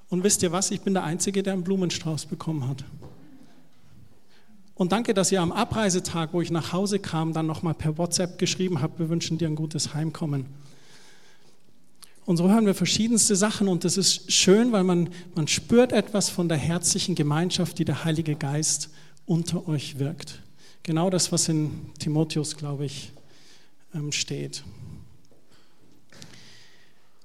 und 0.10 0.24
wisst 0.24 0.41
ihr 0.41 0.51
was, 0.51 0.72
ich 0.72 0.82
bin 0.82 0.96
der 0.96 1.03
Einzige, 1.03 1.43
der 1.43 1.53
einen 1.53 1.63
Blumenstrauß 1.63 2.25
bekommen 2.25 2.67
hat. 2.67 2.84
Und 4.74 4.93
danke, 4.93 5.13
dass 5.13 5.32
ihr 5.32 5.39
am 5.39 5.51
Abreisetag, 5.51 6.34
wo 6.34 6.41
ich 6.41 6.50
nach 6.50 6.74
Hause 6.74 6.98
kam, 6.98 7.32
dann 7.32 7.46
nochmal 7.46 7.75
per 7.75 8.00
WhatsApp 8.00 8.39
geschrieben 8.39 8.82
habt, 8.82 8.98
wir 8.98 9.10
wünschen 9.10 9.38
dir 9.38 9.48
ein 9.48 9.53
gutes 9.53 9.93
Heimkommen. 9.93 10.48
Und 12.25 12.38
so 12.38 12.50
hören 12.50 12.65
wir 12.65 12.74
verschiedenste 12.74 13.36
Sachen 13.36 13.67
und 13.67 13.84
das 13.84 13.96
ist 13.96 14.32
schön, 14.32 14.72
weil 14.72 14.84
man, 14.84 15.10
man 15.36 15.48
spürt 15.48 15.91
etwas 15.91 16.32
von 16.32 16.50
der 16.50 16.58
herzlichen 16.58 17.13
Gemeinschaft, 17.13 17.77
die 17.77 17.86
der 17.86 18.05
Heilige 18.05 18.34
Geist 18.34 18.89
unter 19.27 19.67
euch 19.67 20.00
wirkt. 20.00 20.41
Genau 20.82 21.12
das, 21.12 21.32
was 21.32 21.48
in 21.48 21.91
Timotheus, 22.00 22.58
glaube 22.58 22.86
ich, 22.86 23.12
ähm, 23.93 24.12
steht. 24.12 24.63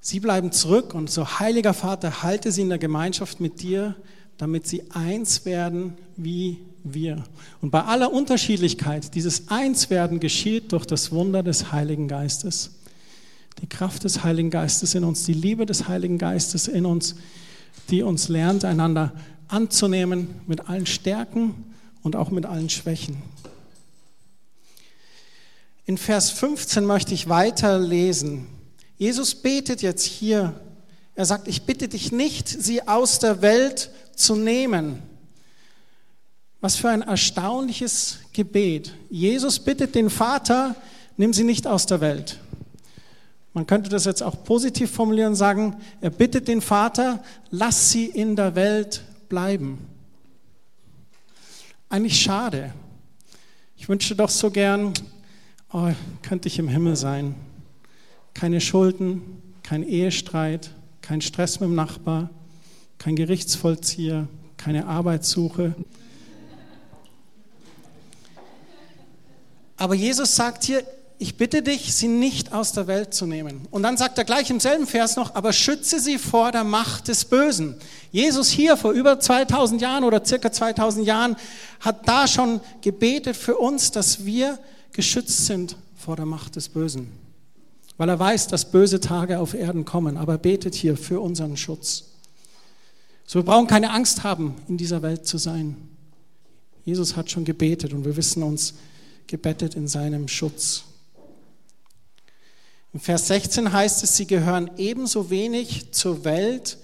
Sie 0.08 0.20
bleiben 0.20 0.52
zurück 0.52 0.94
und 0.94 1.10
so, 1.10 1.38
heiliger 1.38 1.74
Vater, 1.74 2.22
halte 2.22 2.50
sie 2.50 2.62
in 2.62 2.70
der 2.70 2.78
Gemeinschaft 2.78 3.40
mit 3.40 3.60
dir, 3.60 3.94
damit 4.38 4.66
sie 4.66 4.84
eins 4.90 5.44
werden 5.44 5.98
wie 6.16 6.60
wir. 6.82 7.24
Und 7.60 7.72
bei 7.72 7.82
aller 7.84 8.10
Unterschiedlichkeit, 8.10 9.14
dieses 9.14 9.48
Einswerden 9.48 10.18
geschieht 10.18 10.72
durch 10.72 10.86
das 10.86 11.12
Wunder 11.12 11.42
des 11.42 11.72
Heiligen 11.72 12.08
Geistes. 12.08 12.70
Die 13.60 13.66
Kraft 13.66 14.04
des 14.04 14.24
Heiligen 14.24 14.48
Geistes 14.48 14.94
in 14.94 15.04
uns, 15.04 15.26
die 15.26 15.34
Liebe 15.34 15.66
des 15.66 15.88
Heiligen 15.88 16.16
Geistes 16.16 16.68
in 16.68 16.86
uns, 16.86 17.16
die 17.90 18.02
uns 18.02 18.30
lernt, 18.30 18.64
einander 18.64 19.12
anzunehmen 19.48 20.28
mit 20.46 20.70
allen 20.70 20.86
Stärken 20.86 21.66
und 22.02 22.16
auch 22.16 22.30
mit 22.30 22.46
allen 22.46 22.70
Schwächen. 22.70 23.18
In 25.84 25.98
Vers 25.98 26.30
15 26.30 26.86
möchte 26.86 27.12
ich 27.12 27.28
weiterlesen. 27.28 28.46
Jesus 28.99 29.37
betet 29.37 29.81
jetzt 29.81 30.05
hier. 30.05 30.61
Er 31.14 31.25
sagt, 31.25 31.49
ich 31.49 31.62
bitte 31.62 31.88
dich 31.88 32.12
nicht, 32.12 32.49
sie 32.49 32.87
aus 32.87 33.21
der 33.21 33.40
Welt 33.40 33.90
zu 34.14 34.35
nehmen. 34.35 35.02
Was 36.61 36.75
für 36.76 36.90
ein 36.90 37.02
erstaunliches 37.02 38.19
Gebet. 38.33 38.93
Jesus 39.09 39.61
bittet 39.61 39.95
den 39.95 40.11
Vater, 40.11 40.75
nimm 41.17 41.33
sie 41.33 41.45
nicht 41.45 41.69
aus 41.69 41.87
der 41.87 42.00
Welt. 42.00 42.38
Man 43.55 43.67
könnte 43.67 43.88
das 43.88 44.05
jetzt 44.05 44.23
auch 44.23 44.45
positiv 44.45 44.90
formulieren 44.90 45.31
und 45.31 45.37
sagen, 45.37 45.76
er 46.00 46.11
bittet 46.11 46.49
den 46.49 46.61
Vater, 46.61 47.23
lass 47.50 47.90
sie 47.90 48.07
in 48.07 48.35
der 48.35 48.57
Welt 48.57 49.02
bleiben. 49.28 49.78
Eigentlich 51.88 52.21
schade. 52.21 52.75
Ich 53.76 53.88
wünschte 53.88 54.17
doch 54.17 54.28
so 54.28 54.50
gern, 54.50 54.93
oh, 55.73 55.90
könnte 56.23 56.49
ich 56.49 56.59
im 56.59 56.69
Himmel 56.69 56.97
sein 56.97 57.37
keine 58.38 58.61
Schulden, 58.61 59.42
kein 59.64 59.83
Ehestreit, 59.83 60.71
kein 61.02 61.21
Stress 61.21 61.59
mit 61.59 61.71
dem 61.71 61.75
Nachbar, 61.75 62.30
kein 62.97 63.16
Gerichtsvollzieher, 63.16 64.28
keine 64.57 64.87
Arbeitssuche. 64.87 65.75
Aber 69.76 69.95
Jesus 69.97 70.37
sagt 70.37 70.62
hier, 70.62 70.85
ich 71.18 71.37
bitte 71.37 71.62
dich, 71.62 71.92
sie 71.92 72.07
nicht 72.07 72.52
aus 72.52 72.71
der 72.71 72.87
Welt 72.87 73.12
zu 73.12 73.26
nehmen. 73.26 73.66
Und 73.73 73.83
dann 73.83 73.97
sagt 73.97 74.18
er 74.18 74.25
gleich 74.25 74.50
im 74.50 74.61
selben 74.61 74.87
Vers 74.87 75.16
noch, 75.16 75.35
aber 75.35 75.52
schütze 75.52 75.99
sie 75.99 76.16
vor 76.16 76.52
der 76.52 76.62
Macht 76.62 77.09
des 77.09 77.25
Bösen. 77.25 77.75
Jesus 78.12 78.50
hier 78.50 78.76
vor 78.76 78.92
über 78.92 79.18
2000 79.18 79.80
Jahren 79.83 80.04
oder 80.04 80.25
circa 80.25 80.52
2000 80.52 81.04
Jahren 81.04 81.35
hat 81.80 82.07
da 82.09 82.28
schon 82.28 82.61
gebetet 82.83 83.37
für 83.37 83.57
uns, 83.57 83.90
dass 83.90 84.25
wir 84.25 84.61
geschützt 84.92 85.47
sind 85.47 85.76
vor 85.97 86.14
der 86.14 86.26
Macht 86.26 86.54
des 86.54 86.68
Bösen 86.68 87.27
weil 87.99 88.09
er 88.09 88.19
weiß, 88.19 88.47
dass 88.47 88.71
böse 88.71 89.00
Tage 89.00 89.38
auf 89.40 89.52
Erden 89.52 89.85
kommen, 89.85 90.17
aber 90.17 90.35
er 90.35 90.38
betet 90.38 90.75
hier 90.75 90.97
für 90.97 91.21
unseren 91.21 91.57
Schutz. 91.57 92.05
So, 93.26 93.40
wir 93.40 93.45
brauchen 93.45 93.67
keine 93.67 93.90
Angst 93.90 94.25
haben, 94.25 94.55
in 94.69 94.78
dieser 94.78 95.02
Welt 95.02 95.26
zu 95.26 95.37
sein. 95.37 95.76
Jesus 96.85 97.17
hat 97.17 97.31
schon 97.31 97.45
gebetet 97.45 97.93
und 97.93 98.07
wir 98.07 98.17
wissen 98.17 98.43
uns 98.43 98.75
gebettet 99.26 99.75
in 99.75 99.87
seinem 99.87 100.28
Schutz. 100.28 100.85
Im 102.95 103.00
Vers 103.00 103.26
16 103.28 103.71
heißt 103.71 104.02
es, 104.02 104.17
sie 104.17 104.26
gehören 104.26 104.71
ebenso 104.78 105.28
wenig 105.28 105.93
zur 105.93 106.25
Welt 106.25 106.78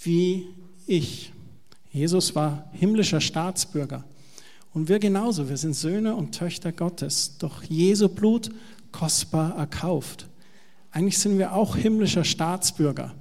wie 0.00 0.48
ich. 0.86 1.32
Jesus 1.92 2.34
war 2.34 2.68
himmlischer 2.72 3.20
Staatsbürger. 3.20 4.04
Und 4.72 4.88
wir 4.88 4.98
genauso, 4.98 5.48
wir 5.48 5.56
sind 5.56 5.74
Söhne 5.74 6.16
und 6.16 6.32
Töchter 6.32 6.72
Gottes, 6.72 7.38
doch 7.38 7.62
Jesu 7.62 8.08
Blut 8.08 8.50
kostbar 8.92 9.56
erkauft. 9.56 10.27
Eigentlich 10.90 11.18
sind 11.18 11.38
wir 11.38 11.52
auch 11.52 11.76
himmlischer 11.76 12.24
Staatsbürger. 12.24 13.14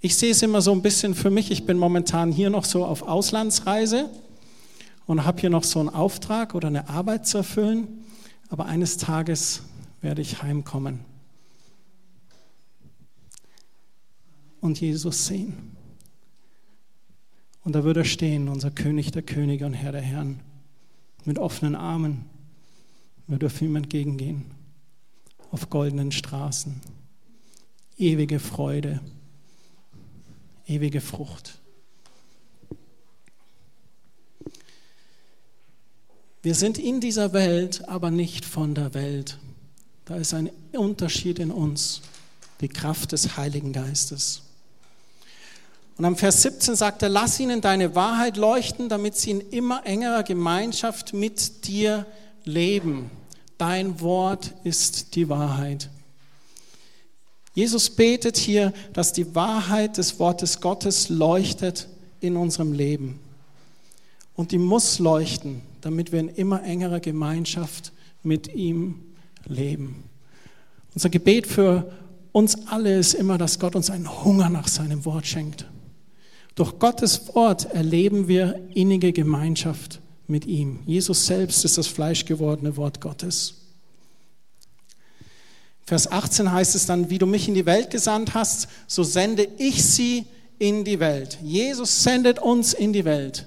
Ich 0.00 0.16
sehe 0.16 0.30
es 0.30 0.42
immer 0.42 0.62
so 0.62 0.72
ein 0.72 0.82
bisschen 0.82 1.14
für 1.14 1.30
mich. 1.30 1.50
Ich 1.50 1.66
bin 1.66 1.78
momentan 1.78 2.32
hier 2.32 2.50
noch 2.50 2.64
so 2.64 2.84
auf 2.84 3.02
Auslandsreise 3.02 4.10
und 5.06 5.24
habe 5.24 5.40
hier 5.40 5.50
noch 5.50 5.64
so 5.64 5.80
einen 5.80 5.88
Auftrag 5.88 6.54
oder 6.54 6.68
eine 6.68 6.88
Arbeit 6.88 7.26
zu 7.26 7.38
erfüllen. 7.38 7.88
Aber 8.48 8.66
eines 8.66 8.96
Tages 8.96 9.62
werde 10.00 10.22
ich 10.22 10.42
heimkommen 10.42 11.00
und 14.60 14.80
Jesus 14.80 15.26
sehen. 15.26 15.76
Und 17.64 17.74
da 17.74 17.84
würde 17.84 18.00
er 18.00 18.04
stehen, 18.04 18.48
unser 18.48 18.70
König 18.70 19.10
der 19.10 19.22
Könige 19.22 19.64
und 19.64 19.74
Herr 19.74 19.92
der 19.92 20.02
Herren, 20.02 20.40
mit 21.24 21.38
offenen 21.38 21.74
Armen. 21.74 22.26
Wir 23.26 23.38
dürfen 23.38 23.68
ihm 23.68 23.76
entgegengehen 23.76 24.53
auf 25.54 25.70
goldenen 25.70 26.10
Straßen. 26.10 26.80
Ewige 27.96 28.40
Freude, 28.40 29.00
ewige 30.66 31.00
Frucht. 31.00 31.60
Wir 36.42 36.56
sind 36.56 36.76
in 36.76 37.00
dieser 37.00 37.32
Welt, 37.32 37.88
aber 37.88 38.10
nicht 38.10 38.44
von 38.44 38.74
der 38.74 38.94
Welt. 38.94 39.38
Da 40.06 40.16
ist 40.16 40.34
ein 40.34 40.50
Unterschied 40.72 41.38
in 41.38 41.52
uns, 41.52 42.02
die 42.60 42.68
Kraft 42.68 43.12
des 43.12 43.36
Heiligen 43.36 43.72
Geistes. 43.72 44.42
Und 45.96 46.04
am 46.04 46.16
Vers 46.16 46.42
17 46.42 46.74
sagt 46.74 47.02
er, 47.04 47.10
lass 47.10 47.38
ihnen 47.38 47.60
deine 47.60 47.94
Wahrheit 47.94 48.36
leuchten, 48.36 48.88
damit 48.88 49.14
sie 49.14 49.30
in 49.30 49.40
immer 49.40 49.86
engerer 49.86 50.24
Gemeinschaft 50.24 51.12
mit 51.12 51.68
dir 51.68 52.06
leben. 52.42 53.08
Dein 53.58 54.00
Wort 54.00 54.54
ist 54.64 55.14
die 55.14 55.28
Wahrheit. 55.28 55.90
Jesus 57.54 57.88
betet 57.90 58.36
hier, 58.36 58.72
dass 58.92 59.12
die 59.12 59.34
Wahrheit 59.34 59.96
des 59.96 60.18
Wortes 60.18 60.60
Gottes 60.60 61.08
leuchtet 61.08 61.88
in 62.20 62.36
unserem 62.36 62.72
Leben. 62.72 63.20
Und 64.34 64.50
die 64.50 64.58
muss 64.58 64.98
leuchten, 64.98 65.62
damit 65.80 66.10
wir 66.10 66.18
in 66.18 66.28
immer 66.28 66.64
engerer 66.64 66.98
Gemeinschaft 66.98 67.92
mit 68.24 68.52
ihm 68.54 69.00
leben. 69.46 70.02
Unser 70.94 71.10
Gebet 71.10 71.46
für 71.46 71.92
uns 72.32 72.66
alle 72.66 72.98
ist 72.98 73.14
immer, 73.14 73.38
dass 73.38 73.60
Gott 73.60 73.76
uns 73.76 73.90
einen 73.90 74.24
Hunger 74.24 74.48
nach 74.48 74.66
seinem 74.66 75.04
Wort 75.04 75.26
schenkt. 75.26 75.66
Durch 76.56 76.78
Gottes 76.80 77.34
Wort 77.34 77.66
erleben 77.66 78.26
wir 78.26 78.60
innige 78.74 79.12
Gemeinschaft 79.12 80.00
mit 80.26 80.46
ihm. 80.46 80.80
Jesus 80.86 81.26
selbst 81.26 81.64
ist 81.64 81.78
das 81.78 81.86
fleischgewordene 81.86 82.76
Wort 82.76 83.00
Gottes. 83.00 83.54
Vers 85.86 86.10
18 86.10 86.50
heißt 86.50 86.74
es 86.74 86.86
dann, 86.86 87.10
wie 87.10 87.18
du 87.18 87.26
mich 87.26 87.46
in 87.46 87.54
die 87.54 87.66
Welt 87.66 87.90
gesandt 87.90 88.34
hast, 88.34 88.68
so 88.86 89.02
sende 89.02 89.46
ich 89.58 89.84
sie 89.84 90.24
in 90.58 90.84
die 90.84 90.98
Welt. 90.98 91.38
Jesus 91.42 92.02
sendet 92.02 92.38
uns 92.38 92.72
in 92.72 92.92
die 92.92 93.04
Welt. 93.04 93.46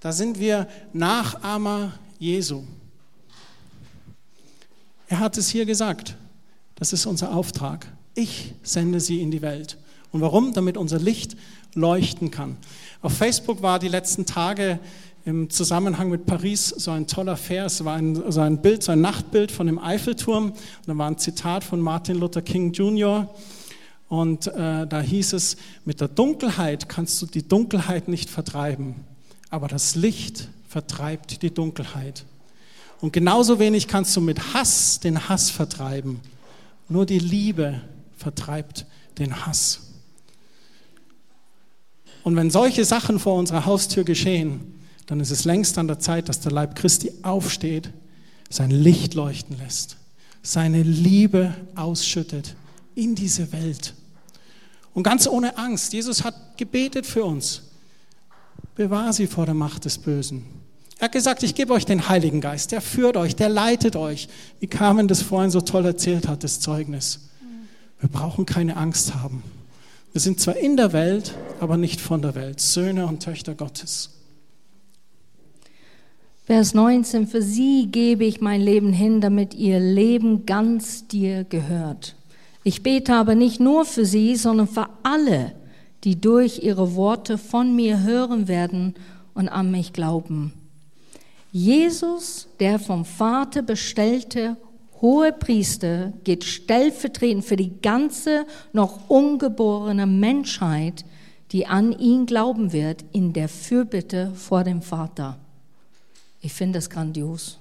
Da 0.00 0.12
sind 0.12 0.38
wir 0.38 0.68
Nachahmer 0.92 1.98
Jesu. 2.18 2.64
Er 5.08 5.20
hat 5.20 5.38
es 5.38 5.48
hier 5.48 5.64
gesagt. 5.64 6.16
Das 6.76 6.92
ist 6.92 7.06
unser 7.06 7.34
Auftrag. 7.34 7.86
Ich 8.14 8.54
sende 8.62 9.00
sie 9.00 9.20
in 9.20 9.30
die 9.30 9.42
Welt. 9.42 9.78
Und 10.12 10.20
warum? 10.20 10.52
Damit 10.52 10.76
unser 10.76 10.98
Licht 10.98 11.36
leuchten 11.74 12.30
kann. 12.30 12.56
Auf 13.02 13.14
Facebook 13.14 13.62
war 13.62 13.78
die 13.78 13.88
letzten 13.88 14.26
Tage 14.26 14.78
im 15.30 15.48
Zusammenhang 15.48 16.10
mit 16.10 16.26
Paris 16.26 16.70
so 16.70 16.90
ein 16.90 17.06
toller 17.06 17.36
Vers, 17.36 17.84
war 17.84 17.94
ein, 17.94 18.20
so 18.32 18.40
ein 18.40 18.60
Bild, 18.60 18.82
so 18.82 18.90
ein 18.90 19.00
Nachtbild 19.00 19.52
von 19.52 19.68
dem 19.68 19.78
Eiffelturm. 19.78 20.50
Und 20.50 20.56
da 20.86 20.98
war 20.98 21.08
ein 21.08 21.18
Zitat 21.18 21.62
von 21.62 21.80
Martin 21.80 22.18
Luther 22.18 22.42
King 22.42 22.72
Jr. 22.72 23.32
Und 24.08 24.48
äh, 24.48 24.88
da 24.88 25.00
hieß 25.00 25.34
es, 25.34 25.56
mit 25.84 26.00
der 26.00 26.08
Dunkelheit 26.08 26.88
kannst 26.88 27.22
du 27.22 27.26
die 27.26 27.46
Dunkelheit 27.46 28.08
nicht 28.08 28.28
vertreiben, 28.28 28.96
aber 29.50 29.68
das 29.68 29.94
Licht 29.94 30.48
vertreibt 30.68 31.42
die 31.42 31.54
Dunkelheit. 31.54 32.24
Und 33.00 33.12
genauso 33.12 33.60
wenig 33.60 33.86
kannst 33.86 34.16
du 34.16 34.20
mit 34.20 34.52
Hass 34.52 34.98
den 34.98 35.28
Hass 35.28 35.48
vertreiben. 35.48 36.18
Nur 36.88 37.06
die 37.06 37.20
Liebe 37.20 37.80
vertreibt 38.16 38.84
den 39.18 39.46
Hass. 39.46 39.92
Und 42.24 42.34
wenn 42.34 42.50
solche 42.50 42.84
Sachen 42.84 43.20
vor 43.20 43.36
unserer 43.36 43.64
Haustür 43.64 44.02
geschehen, 44.02 44.79
dann 45.10 45.18
ist 45.18 45.32
es 45.32 45.44
längst 45.44 45.76
an 45.76 45.88
der 45.88 45.98
Zeit, 45.98 46.28
dass 46.28 46.38
der 46.38 46.52
Leib 46.52 46.76
Christi 46.76 47.10
aufsteht, 47.22 47.90
sein 48.48 48.70
Licht 48.70 49.14
leuchten 49.14 49.58
lässt, 49.58 49.96
seine 50.40 50.84
Liebe 50.84 51.52
ausschüttet 51.74 52.54
in 52.94 53.16
diese 53.16 53.50
Welt. 53.50 53.94
Und 54.94 55.02
ganz 55.02 55.26
ohne 55.26 55.58
Angst. 55.58 55.92
Jesus 55.92 56.22
hat 56.22 56.56
gebetet 56.56 57.06
für 57.06 57.24
uns. 57.24 57.62
Bewahr 58.76 59.12
sie 59.12 59.26
vor 59.26 59.46
der 59.46 59.54
Macht 59.54 59.84
des 59.84 59.98
Bösen. 59.98 60.44
Er 61.00 61.06
hat 61.06 61.12
gesagt, 61.12 61.42
ich 61.42 61.56
gebe 61.56 61.72
euch 61.72 61.86
den 61.86 62.08
Heiligen 62.08 62.40
Geist, 62.40 62.70
der 62.70 62.80
führt 62.80 63.16
euch, 63.16 63.34
der 63.34 63.48
leitet 63.48 63.96
euch. 63.96 64.28
Wie 64.60 64.68
Carmen 64.68 65.08
das 65.08 65.22
vorhin 65.22 65.50
so 65.50 65.60
toll 65.60 65.86
erzählt 65.86 66.28
hat, 66.28 66.44
das 66.44 66.60
Zeugnis. 66.60 67.30
Wir 67.98 68.08
brauchen 68.08 68.46
keine 68.46 68.76
Angst 68.76 69.12
haben. 69.16 69.42
Wir 70.12 70.20
sind 70.20 70.38
zwar 70.38 70.56
in 70.56 70.76
der 70.76 70.92
Welt, 70.92 71.34
aber 71.58 71.76
nicht 71.76 72.00
von 72.00 72.22
der 72.22 72.36
Welt, 72.36 72.60
Söhne 72.60 73.06
und 73.06 73.24
Töchter 73.24 73.56
Gottes. 73.56 74.10
Vers 76.50 76.74
19, 76.74 77.28
für 77.28 77.42
sie 77.42 77.86
gebe 77.92 78.24
ich 78.24 78.40
mein 78.40 78.60
Leben 78.60 78.92
hin, 78.92 79.20
damit 79.20 79.54
ihr 79.54 79.78
Leben 79.78 80.46
ganz 80.46 81.06
dir 81.06 81.44
gehört. 81.44 82.16
Ich 82.64 82.82
bete 82.82 83.14
aber 83.14 83.36
nicht 83.36 83.60
nur 83.60 83.84
für 83.84 84.04
sie, 84.04 84.34
sondern 84.34 84.66
für 84.66 84.88
alle, 85.04 85.52
die 86.02 86.20
durch 86.20 86.64
ihre 86.64 86.96
Worte 86.96 87.38
von 87.38 87.76
mir 87.76 88.02
hören 88.02 88.48
werden 88.48 88.94
und 89.32 89.48
an 89.48 89.70
mich 89.70 89.92
glauben. 89.92 90.52
Jesus, 91.52 92.48
der 92.58 92.80
vom 92.80 93.04
Vater 93.04 93.62
bestellte 93.62 94.56
hohe 95.00 95.30
Priester, 95.30 96.12
geht 96.24 96.42
stellvertretend 96.42 97.44
für 97.44 97.54
die 97.54 97.80
ganze 97.80 98.44
noch 98.72 99.08
ungeborene 99.08 100.08
Menschheit, 100.08 101.04
die 101.52 101.68
an 101.68 101.96
ihn 101.96 102.26
glauben 102.26 102.72
wird, 102.72 103.04
in 103.12 103.32
der 103.32 103.48
Fürbitte 103.48 104.32
vor 104.34 104.64
dem 104.64 104.82
Vater. 104.82 105.38
Ich 106.40 106.52
finde 106.52 106.78
das 106.78 106.90
grandios. 106.90 107.58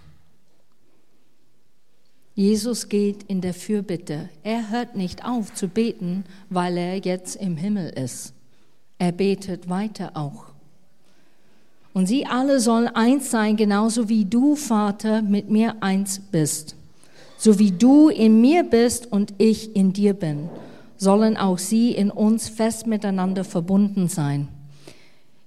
Jesus 2.35 2.87
geht 2.87 3.23
in 3.23 3.41
der 3.41 3.53
Fürbitte. 3.53 4.29
Er 4.43 4.69
hört 4.69 4.95
nicht 4.95 5.25
auf 5.25 5.53
zu 5.53 5.67
beten, 5.67 6.23
weil 6.49 6.77
er 6.77 6.97
jetzt 6.97 7.35
im 7.35 7.57
Himmel 7.57 7.89
ist. 7.89 8.33
Er 8.97 9.11
betet 9.11 9.67
weiter 9.67 10.11
auch. 10.15 10.45
Und 11.93 12.05
sie 12.05 12.25
alle 12.25 12.61
sollen 12.61 12.87
eins 12.87 13.29
sein, 13.31 13.57
genauso 13.57 14.07
wie 14.07 14.23
du, 14.23 14.55
Vater, 14.55 15.21
mit 15.21 15.49
mir 15.49 15.83
eins 15.83 16.19
bist. 16.19 16.75
So 17.37 17.59
wie 17.59 17.71
du 17.71 18.09
in 18.09 18.39
mir 18.39 18.63
bist 18.63 19.11
und 19.11 19.33
ich 19.37 19.75
in 19.75 19.91
dir 19.91 20.13
bin, 20.13 20.49
sollen 20.97 21.35
auch 21.35 21.57
sie 21.57 21.91
in 21.91 22.11
uns 22.11 22.47
fest 22.47 22.87
miteinander 22.87 23.43
verbunden 23.43 24.07
sein. 24.07 24.47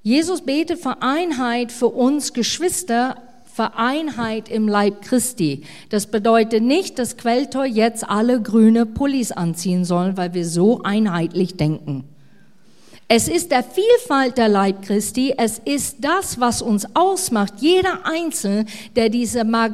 Jesus 0.03 0.41
betet 0.41 0.81
für 0.81 1.01
Einheit 1.01 1.71
für 1.71 1.89
uns 1.89 2.33
Geschwister, 2.33 3.17
für 3.53 3.77
Einheit 3.77 4.49
im 4.49 4.67
Leib 4.67 5.03
Christi. 5.03 5.63
Das 5.91 6.07
bedeutet 6.07 6.63
nicht, 6.63 6.99
dass 6.99 7.17
Quelltor 7.17 7.67
jetzt 7.67 8.09
alle 8.09 8.41
grüne 8.41 8.87
Pullis 8.87 9.31
anziehen 9.31 9.85
sollen, 9.85 10.17
weil 10.17 10.35
wir 10.35 10.47
so 10.47 10.83
einheitlich 10.83 11.57
denken. 11.57 12.05
Es 13.15 13.29
ist 13.29 13.51
der 13.51 13.63
Vielfalt 13.63 14.39
der 14.39 14.49
Leib 14.49 14.83
Christi, 14.83 15.35
es 15.37 15.59
ist 15.59 15.99
das, 16.01 16.41
was 16.41 16.63
uns 16.63 16.97
ausmacht. 16.97 17.55
Jeder 17.59 18.07
Einzelne, 18.07 18.65
der 18.97 19.11
diese 19.11 19.45
mag 19.45 19.73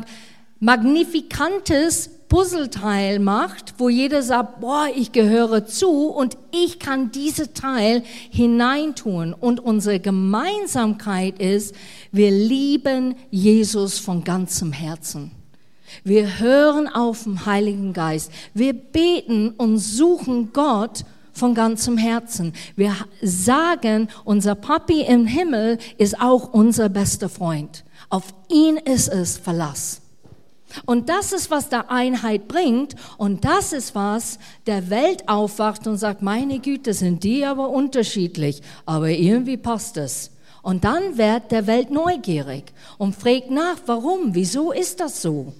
magnifikantes 0.61 2.11
Puzzleteil 2.29 3.21
macht, 3.21 3.75
wo 3.79 3.88
jeder 3.88 4.23
sagt, 4.23 4.61
boah, 4.61 4.87
ich 4.94 5.12
gehöre 5.12 5.66
zu 5.66 6.09
und 6.09 6.37
ich 6.53 6.79
kann 6.79 7.11
diese 7.11 7.55
Teil 7.55 8.03
hineintun. 8.31 9.33
Und 9.33 9.61
unsere 9.61 9.99
Gemeinsamkeit 9.99 11.38
ist, 11.38 11.75
wir 12.12 12.31
lieben 12.31 13.14
Jesus 13.31 13.99
von 13.99 14.25
ganzem 14.25 14.73
Herzen. 14.73 15.31
Wir 16.05 16.38
hören 16.38 16.87
auf 16.87 17.25
den 17.25 17.47
Heiligen 17.47 17.94
Geist. 17.94 18.31
Wir 18.53 18.75
beten 18.75 19.51
und 19.51 19.79
suchen 19.79 20.53
Gott 20.53 21.05
von 21.33 21.55
ganzem 21.55 21.97
Herzen. 21.97 22.53
Wir 22.77 22.94
sagen, 23.23 24.09
unser 24.25 24.55
Papi 24.55 25.01
im 25.03 25.27
Himmel 25.27 25.79
ist 25.97 26.21
auch 26.21 26.53
unser 26.53 26.90
bester 26.90 27.31
Freund. 27.31 27.85
Auf 28.11 28.35
ihn 28.51 28.77
ist 28.77 29.09
es 29.09 29.38
Verlass. 29.38 30.03
Und 30.85 31.09
das 31.09 31.33
ist, 31.33 31.50
was 31.50 31.68
der 31.68 31.90
Einheit 31.90 32.48
bringt. 32.48 32.94
Und 33.16 33.44
das 33.44 33.72
ist, 33.72 33.94
was 33.94 34.38
der 34.66 34.90
Welt 34.90 35.28
aufwacht 35.28 35.87
und 35.87 35.96
sagt, 35.96 36.22
meine 36.22 36.59
Güte, 36.59 36.94
sind 36.94 37.24
die 37.24 37.44
aber 37.44 37.70
unterschiedlich. 37.70 38.62
Aber 38.87 39.09
irgendwie 39.09 39.57
passt 39.57 39.96
es. 39.96 40.31
Und 40.62 40.85
dann 40.85 41.16
wird 41.16 41.50
der 41.50 41.66
Welt 41.66 41.90
neugierig 41.90 42.64
und 42.98 43.14
fragt 43.14 43.50
nach, 43.50 43.76
warum, 43.87 44.35
wieso 44.35 44.72
ist 44.72 45.00
das 45.00 45.22
so? 45.22 45.54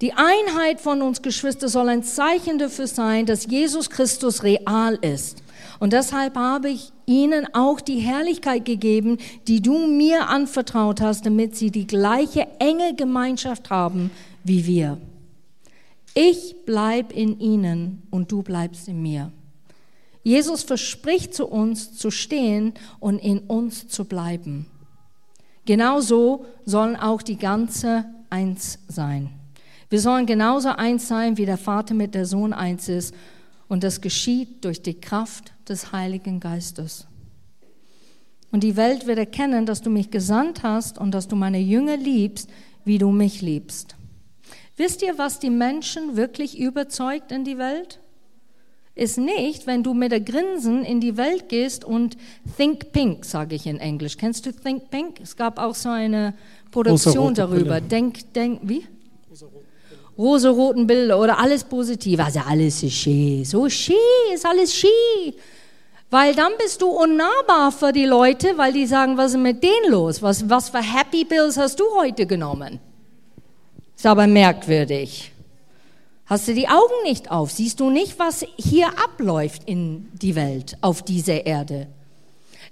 Die 0.00 0.14
Einheit 0.14 0.80
von 0.80 1.02
uns 1.02 1.20
Geschwister 1.20 1.68
soll 1.68 1.90
ein 1.90 2.02
Zeichen 2.02 2.58
dafür 2.58 2.86
sein, 2.86 3.26
dass 3.26 3.46
Jesus 3.46 3.90
Christus 3.90 4.42
real 4.42 4.98
ist. 5.02 5.42
Und 5.80 5.94
deshalb 5.94 6.36
habe 6.36 6.68
ich 6.68 6.92
ihnen 7.06 7.52
auch 7.54 7.80
die 7.80 7.98
Herrlichkeit 7.98 8.64
gegeben, 8.64 9.18
die 9.48 9.62
du 9.62 9.86
mir 9.88 10.28
anvertraut 10.28 11.00
hast, 11.00 11.26
damit 11.26 11.56
sie 11.56 11.70
die 11.70 11.86
gleiche 11.86 12.46
enge 12.60 12.94
Gemeinschaft 12.94 13.70
haben 13.70 14.10
wie 14.44 14.66
wir. 14.66 14.98
Ich 16.14 16.54
bleib 16.66 17.12
in 17.12 17.40
ihnen 17.40 18.02
und 18.10 18.30
du 18.30 18.42
bleibst 18.42 18.88
in 18.88 19.00
mir. 19.00 19.32
Jesus 20.22 20.62
verspricht 20.62 21.34
zu 21.34 21.46
uns 21.46 21.96
zu 21.96 22.10
stehen 22.10 22.74
und 22.98 23.18
in 23.18 23.38
uns 23.38 23.88
zu 23.88 24.04
bleiben. 24.04 24.66
Genauso 25.64 26.44
sollen 26.66 26.96
auch 26.96 27.22
die 27.22 27.38
ganze 27.38 28.04
eins 28.28 28.78
sein. 28.88 29.30
Wir 29.88 30.00
sollen 30.00 30.26
genauso 30.26 30.70
eins 30.70 31.08
sein, 31.08 31.36
wie 31.38 31.46
der 31.46 31.56
Vater 31.58 31.94
mit 31.94 32.14
der 32.14 32.26
Sohn 32.26 32.52
eins 32.52 32.88
ist. 32.88 33.14
Und 33.70 33.84
das 33.84 34.00
geschieht 34.00 34.64
durch 34.64 34.82
die 34.82 35.00
Kraft 35.00 35.52
des 35.68 35.92
Heiligen 35.92 36.40
Geistes. 36.40 37.06
Und 38.50 38.64
die 38.64 38.76
Welt 38.76 39.06
wird 39.06 39.18
erkennen, 39.18 39.64
dass 39.64 39.80
du 39.80 39.90
mich 39.90 40.10
gesandt 40.10 40.64
hast 40.64 40.98
und 40.98 41.12
dass 41.12 41.28
du 41.28 41.36
meine 41.36 41.60
Jünger 41.60 41.96
liebst, 41.96 42.50
wie 42.84 42.98
du 42.98 43.12
mich 43.12 43.42
liebst. 43.42 43.94
Wisst 44.76 45.02
ihr, 45.02 45.18
was 45.18 45.38
die 45.38 45.50
Menschen 45.50 46.16
wirklich 46.16 46.58
überzeugt 46.58 47.30
in 47.30 47.44
die 47.44 47.58
Welt? 47.58 48.00
Ist 48.96 49.18
nicht, 49.18 49.68
wenn 49.68 49.84
du 49.84 49.94
mit 49.94 50.10
der 50.10 50.20
Grinsen 50.20 50.84
in 50.84 51.00
die 51.00 51.16
Welt 51.16 51.48
gehst 51.48 51.84
und 51.84 52.16
Think 52.56 52.90
Pink, 52.90 53.24
sage 53.24 53.54
ich 53.54 53.68
in 53.68 53.78
Englisch. 53.78 54.16
Kennst 54.16 54.46
du 54.46 54.52
Think 54.52 54.90
Pink? 54.90 55.20
Es 55.20 55.36
gab 55.36 55.60
auch 55.60 55.76
so 55.76 55.90
eine 55.90 56.34
Produktion 56.72 57.34
darüber. 57.34 57.80
Denk, 57.80 58.32
denk, 58.34 58.62
wie? 58.64 58.84
Rosa-roten 60.20 60.86
Bilder 60.86 61.18
oder 61.18 61.38
alles 61.38 61.64
positiv. 61.64 62.20
Also 62.20 62.40
alles 62.46 62.82
ist 62.82 62.94
schön. 62.94 63.44
So 63.44 63.68
schön, 63.68 63.96
ist 64.34 64.44
alles 64.44 64.74
schön. 64.74 65.34
Weil 66.10 66.34
dann 66.34 66.52
bist 66.58 66.82
du 66.82 66.88
unnahbar 66.88 67.72
für 67.72 67.92
die 67.92 68.04
Leute, 68.04 68.58
weil 68.58 68.72
die 68.72 68.86
sagen, 68.86 69.16
was 69.16 69.32
ist 69.32 69.38
mit 69.38 69.62
denen 69.62 69.90
los? 69.90 70.20
Was, 70.22 70.48
was 70.48 70.68
für 70.68 70.82
Happy 70.82 71.24
Bills 71.24 71.56
hast 71.56 71.78
du 71.78 71.84
heute 71.98 72.26
genommen? 72.26 72.80
Ist 73.96 74.06
aber 74.06 74.26
merkwürdig. 74.26 75.32
Hast 76.26 76.48
du 76.48 76.54
die 76.54 76.68
Augen 76.68 77.02
nicht 77.04 77.30
auf? 77.30 77.50
Siehst 77.50 77.80
du 77.80 77.90
nicht, 77.90 78.18
was 78.18 78.44
hier 78.56 78.88
abläuft 78.88 79.62
in 79.66 80.08
die 80.12 80.34
Welt, 80.36 80.76
auf 80.80 81.02
dieser 81.02 81.46
Erde? 81.46 81.86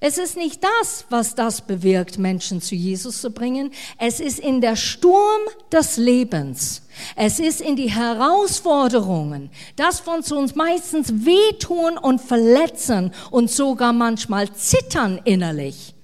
Es 0.00 0.16
ist 0.16 0.36
nicht 0.36 0.62
das, 0.62 1.06
was 1.10 1.34
das 1.34 1.60
bewirkt, 1.60 2.18
Menschen 2.18 2.60
zu 2.60 2.76
Jesus 2.76 3.20
zu 3.20 3.30
bringen. 3.32 3.72
Es 3.98 4.20
ist 4.20 4.38
in 4.38 4.60
der 4.60 4.76
Sturm 4.76 5.40
des 5.72 5.96
Lebens. 5.96 6.82
Es 7.16 7.40
ist 7.40 7.60
in 7.60 7.74
die 7.74 7.90
Herausforderungen, 7.90 9.50
das 9.74 9.98
von 9.98 10.20
uns 10.20 10.54
meistens 10.54 11.26
wehtun 11.26 11.98
und 11.98 12.20
verletzen 12.20 13.12
und 13.32 13.50
sogar 13.50 13.92
manchmal 13.92 14.52
zittern 14.52 15.20
innerlich. 15.24 15.94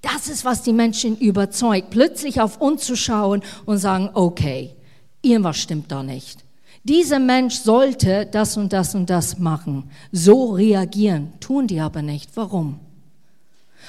Das 0.00 0.28
ist, 0.28 0.46
was 0.46 0.62
die 0.62 0.72
Menschen 0.72 1.16
überzeugt, 1.18 1.90
plötzlich 1.90 2.40
auf 2.40 2.60
uns 2.62 2.84
zu 2.84 2.96
schauen 2.96 3.42
und 3.66 3.76
sagen, 3.76 4.10
okay, 4.14 4.74
irgendwas 5.20 5.58
stimmt 5.58 5.92
da 5.92 6.02
nicht. 6.02 6.44
Dieser 6.82 7.18
Mensch 7.18 7.56
sollte 7.56 8.26
das 8.26 8.56
und 8.56 8.72
das 8.72 8.94
und 8.94 9.08
das 9.08 9.38
machen. 9.38 9.90
So 10.12 10.52
reagieren, 10.52 11.32
tun 11.40 11.66
die 11.66 11.80
aber 11.80 12.02
nicht. 12.02 12.30
Warum? 12.36 12.80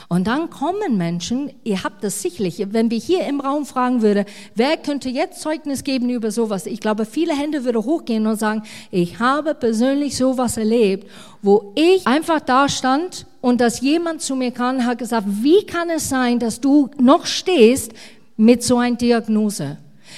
Und 0.08 0.28
dann 0.28 0.50
kommen 0.50 0.98
Menschen, 0.98 1.52
ihr 1.64 1.84
habt 1.84 2.04
das 2.04 2.22
sicherlich, 2.22 2.66
wenn 2.72 2.92
wir 2.92 2.98
hier 2.98 3.26
im 3.26 3.40
Raum 3.40 3.66
fragen 3.66 4.02
würde, 4.02 4.26
wer 4.54 4.78
könnte 4.78 5.10
jetzt 5.10 5.42
Zeugnis 5.42 5.84
geben 5.84 6.10
über 6.10 6.32
sowas? 6.32 6.66
Ich 6.66 6.80
glaube, 6.80 7.06
viele 7.06 7.36
Hände 7.36 7.64
würden 7.64 7.84
hochgehen 7.84 8.28
und 8.28 8.38
sagen, 8.38 8.64
ich 8.92 9.20
habe 9.20 9.56
persönlich 9.56 10.18
sowas 10.18 10.58
erlebt, 10.58 11.10
wo 11.42 11.74
ich 11.76 12.06
einfach 12.06 12.40
da 12.40 12.70
stand 12.70 13.26
und 13.42 13.62
dass 13.62 13.82
jemand 13.82 14.22
zu 14.22 14.36
mir 14.36 14.52
kam, 14.52 14.86
hat 14.86 14.98
gesagt, 14.98 15.28
wie 15.28 15.66
kann 15.66 15.90
es 15.90 16.10
sein, 16.10 16.40
dass 16.40 16.62
du 16.62 16.90
noch 17.00 17.26
stehst 17.26 17.94
mit 18.38 18.64
so 18.64 18.78
einer 18.78 18.96
Diagnose? 18.96 19.78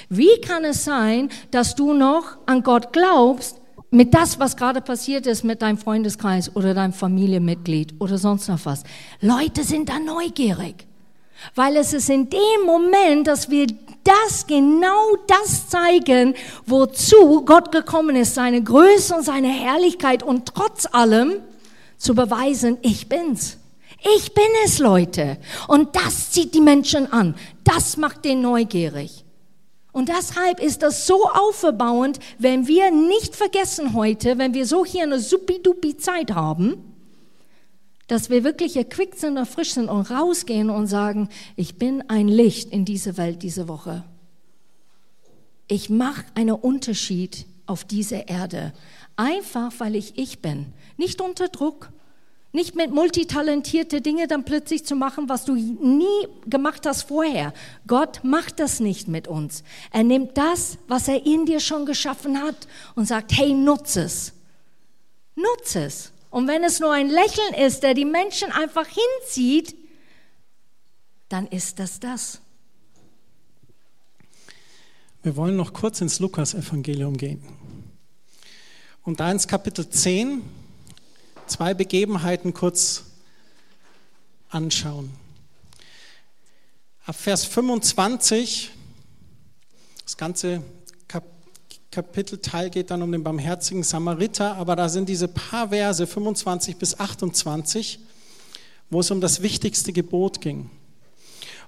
Wie 0.09 0.39
kann 0.41 0.63
es 0.63 0.83
sein, 0.83 1.29
dass 1.51 1.75
du 1.75 1.93
noch 1.93 2.37
an 2.45 2.63
Gott 2.63 2.93
glaubst, 2.93 3.59
mit 3.89 4.13
das, 4.13 4.39
was 4.39 4.57
gerade 4.57 4.81
passiert 4.81 5.27
ist 5.27 5.43
mit 5.43 5.61
deinem 5.61 5.77
Freundeskreis 5.77 6.55
oder 6.55 6.73
deinem 6.73 6.93
Familienmitglied 6.93 7.95
oder 7.99 8.17
sonst 8.17 8.47
noch 8.49 8.65
was. 8.65 8.83
Leute 9.21 9.63
sind 9.63 9.89
da 9.89 9.99
neugierig, 9.99 10.85
weil 11.55 11.77
es 11.77 11.93
ist 11.93 12.09
in 12.09 12.29
dem 12.29 12.65
Moment, 12.65 13.27
dass 13.27 13.49
wir 13.49 13.67
das, 14.03 14.47
genau 14.47 15.15
das 15.27 15.69
zeigen, 15.69 16.33
wozu 16.65 17.43
Gott 17.45 17.71
gekommen 17.71 18.15
ist, 18.15 18.35
seine 18.35 18.61
Größe 18.61 19.15
und 19.15 19.23
seine 19.23 19.49
Herrlichkeit 19.49 20.23
und 20.23 20.53
trotz 20.53 20.87
allem 20.91 21.35
zu 21.97 22.13
beweisen, 22.13 22.77
ich 22.81 23.09
bin's. 23.09 23.57
Ich 24.15 24.33
bin 24.33 24.45
es, 24.63 24.79
Leute. 24.79 25.37
Und 25.67 25.95
das 25.95 26.31
zieht 26.31 26.53
die 26.53 26.61
Menschen 26.61 27.11
an. 27.11 27.35
Das 27.63 27.97
macht 27.97 28.25
den 28.25 28.41
neugierig. 28.41 29.25
Und 29.97 30.09
deshalb 30.09 30.59
ist 30.59 30.83
das 30.83 31.07
so 31.07 31.27
aufbauend, 31.27 32.19
wenn 32.37 32.67
wir 32.67 32.91
nicht 32.91 33.35
vergessen 33.35 33.95
heute, 33.95 34.37
wenn 34.37 34.53
wir 34.53 34.67
so 34.67 34.85
hier 34.85 35.01
eine 35.01 35.19
supidupi 35.19 35.97
Zeit 35.97 36.35
haben, 36.35 36.93
dass 38.05 38.29
wir 38.29 38.43
wirklich 38.43 38.77
erquickt 38.77 39.17
sind 39.17 39.39
und 39.39 39.47
frisch 39.47 39.73
sind 39.73 39.89
und 39.89 40.11
rausgehen 40.11 40.69
und 40.69 40.85
sagen, 40.85 41.29
ich 41.55 41.79
bin 41.79 42.07
ein 42.11 42.27
Licht 42.27 42.69
in 42.69 42.85
diese 42.85 43.17
Welt 43.17 43.41
diese 43.41 43.67
Woche. 43.67 44.03
Ich 45.67 45.89
mache 45.89 46.25
einen 46.35 46.53
Unterschied 46.53 47.47
auf 47.65 47.83
dieser 47.83 48.27
Erde. 48.27 48.73
Einfach, 49.15 49.73
weil 49.79 49.95
ich 49.95 50.15
ich 50.15 50.43
bin. 50.43 50.67
Nicht 50.97 51.21
unter 51.21 51.47
Druck, 51.47 51.89
nicht 52.57 52.75
mit 52.75 52.91
multitalentierte 52.91 54.01
Dinge 54.01 54.27
dann 54.27 54.43
plötzlich 54.43 54.83
zu 54.83 54.95
machen, 54.95 55.29
was 55.29 55.45
du 55.45 55.53
nie 55.55 56.27
gemacht 56.47 56.85
hast 56.87 57.03
vorher. 57.03 57.53
Gott 57.85 58.23
macht 58.23 58.59
das 58.59 58.79
nicht 58.79 59.07
mit 59.07 59.27
uns. 59.27 59.63
Er 59.91 60.03
nimmt 60.03 60.37
das, 60.37 60.79
was 60.87 61.07
er 61.07 61.25
in 61.25 61.45
dir 61.45 61.59
schon 61.59 61.85
geschaffen 61.85 62.41
hat 62.41 62.67
und 62.95 63.05
sagt, 63.05 63.31
hey, 63.37 63.53
nutze 63.53 64.01
es. 64.01 64.33
Nutze 65.35 65.85
es. 65.85 66.11
Und 66.31 66.47
wenn 66.47 66.63
es 66.63 66.79
nur 66.79 66.91
ein 66.91 67.09
Lächeln 67.09 67.53
ist, 67.53 67.83
der 67.83 67.93
die 67.93 68.05
Menschen 68.05 68.51
einfach 68.51 68.87
hinzieht, 68.87 69.75
dann 71.29 71.45
ist 71.45 71.77
das 71.77 71.99
das. 71.99 72.41
Wir 75.21 75.35
wollen 75.35 75.55
noch 75.55 75.73
kurz 75.73 76.01
ins 76.01 76.19
Lukas-Evangelium 76.19 77.15
gehen. 77.17 77.43
Und 79.03 79.19
da 79.19 79.31
ins 79.31 79.47
Kapitel 79.47 79.87
10, 79.87 80.41
zwei 81.47 81.73
Begebenheiten 81.73 82.53
kurz 82.53 83.03
anschauen. 84.49 85.11
Ab 87.05 87.15
Vers 87.15 87.45
25, 87.45 88.71
das 90.03 90.17
ganze 90.17 90.61
Kapitelteil 91.97 92.69
geht 92.69 92.91
dann 92.91 93.01
um 93.01 93.11
den 93.11 93.23
barmherzigen 93.23 93.81
Samariter, 93.81 94.55
aber 94.55 94.75
da 94.75 94.87
sind 94.87 95.09
diese 95.09 95.27
paar 95.27 95.69
Verse 95.69 96.05
25 96.05 96.77
bis 96.77 96.99
28, 96.99 97.99
wo 98.91 98.99
es 98.99 99.09
um 99.09 99.19
das 99.19 99.41
wichtigste 99.41 99.91
Gebot 99.93 100.39
ging. 100.39 100.69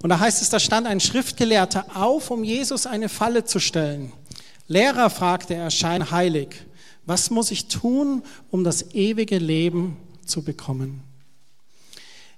Und 0.03 0.09
da 0.09 0.19
heißt 0.19 0.41
es, 0.41 0.49
da 0.49 0.59
stand 0.59 0.87
ein 0.87 0.99
Schriftgelehrter 0.99 1.85
auf, 1.95 2.29
um 2.29 2.43
Jesus 2.43 2.85
eine 2.85 3.09
Falle 3.09 3.43
zu 3.43 3.59
stellen. 3.59 4.11
Lehrer, 4.67 5.09
fragte 5.09 5.55
er, 5.55 5.71
schein 5.71 6.11
heilig. 6.11 6.63
Was 7.09 7.31
muss 7.31 7.49
ich 7.49 7.65
tun, 7.65 8.21
um 8.51 8.63
das 8.63 8.93
ewige 8.93 9.39
Leben 9.39 9.97
zu 10.27 10.43
bekommen? 10.43 11.01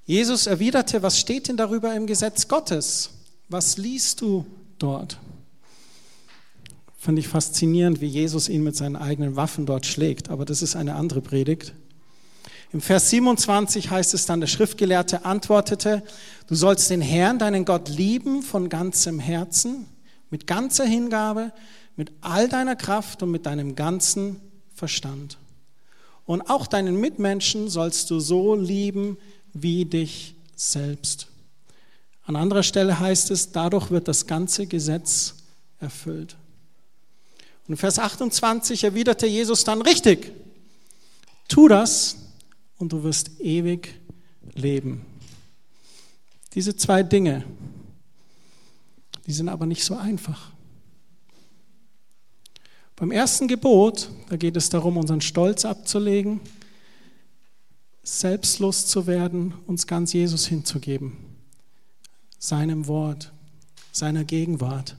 Jesus 0.06 0.48
erwiderte, 0.48 1.04
was 1.04 1.20
steht 1.20 1.50
denn 1.50 1.58
darüber 1.58 1.94
im 1.94 2.08
Gesetz 2.08 2.48
Gottes? 2.48 3.10
Was 3.50 3.76
liest 3.76 4.22
du 4.22 4.46
dort? 4.80 5.20
Fand 6.98 7.20
ich 7.20 7.28
faszinierend, 7.28 8.00
wie 8.00 8.08
Jesus 8.08 8.48
ihn 8.48 8.64
mit 8.64 8.78
seinen 8.78 8.96
eigenen 8.96 9.36
Waffen 9.36 9.66
dort 9.66 9.86
schlägt, 9.86 10.30
aber 10.30 10.46
das 10.46 10.62
ist 10.62 10.78
eine 10.78 10.96
andere 10.96 11.20
Predigt. 11.20 11.74
Im 12.72 12.80
Vers 12.80 13.10
27 13.10 13.90
heißt 13.90 14.14
es 14.14 14.26
dann, 14.26 14.40
der 14.40 14.48
Schriftgelehrte 14.48 15.26
antwortete, 15.26 16.02
du 16.48 16.56
sollst 16.56 16.90
den 16.90 17.02
Herrn, 17.02 17.40
deinen 17.40 17.66
Gott 17.66 17.90
lieben 17.90 18.42
von 18.42 18.70
ganzem 18.70 19.20
Herzen, 19.20 19.88
mit 20.30 20.48
ganzer 20.48 20.86
Hingabe, 20.86 21.52
mit 21.98 22.14
all 22.22 22.48
deiner 22.48 22.78
Kraft 22.78 23.22
und 23.22 23.32
mit 23.32 23.46
deinem 23.46 23.76
ganzen 23.76 24.40
Verstand. 24.82 25.38
Und 26.26 26.42
auch 26.50 26.66
deinen 26.66 27.00
Mitmenschen 27.00 27.70
sollst 27.70 28.10
du 28.10 28.20
so 28.20 28.56
lieben 28.56 29.20
wie 29.54 29.86
dich 29.86 30.34
selbst. 30.56 31.28
An 32.24 32.36
anderer 32.36 32.64
Stelle 32.64 33.00
heißt 33.00 33.30
es, 33.30 33.52
dadurch 33.52 33.92
wird 33.92 34.08
das 34.08 34.26
ganze 34.26 34.66
Gesetz 34.66 35.36
erfüllt. 35.80 36.36
Und 37.68 37.78
Vers 37.78 38.00
28 38.00 38.84
erwiderte 38.84 39.28
Jesus 39.28 39.64
dann 39.64 39.84
richtig, 39.84 40.32
tu 41.48 41.68
das 41.68 42.16
und 42.80 42.92
du 42.92 43.04
wirst 43.04 43.40
ewig 43.40 43.94
leben. 44.56 45.06
Diese 46.56 46.76
zwei 46.76 47.04
Dinge, 47.04 47.44
die 49.28 49.34
sind 49.34 49.48
aber 49.48 49.68
nicht 49.68 49.86
so 49.86 49.96
einfach. 49.96 50.51
Beim 53.02 53.10
ersten 53.10 53.48
Gebot, 53.48 54.12
da 54.30 54.36
geht 54.38 54.56
es 54.56 54.70
darum, 54.70 54.96
unseren 54.96 55.22
Stolz 55.22 55.66
abzulegen, 55.66 56.40
selbstlos 58.04 58.86
zu 58.86 59.08
werden, 59.08 59.56
uns 59.66 59.88
ganz 59.88 60.14
Jesus 60.14 60.46
hinzugeben, 60.46 61.18
seinem 62.38 62.86
Wort, 62.86 63.32
seiner 63.92 64.24
Gegenwart. 64.24 64.98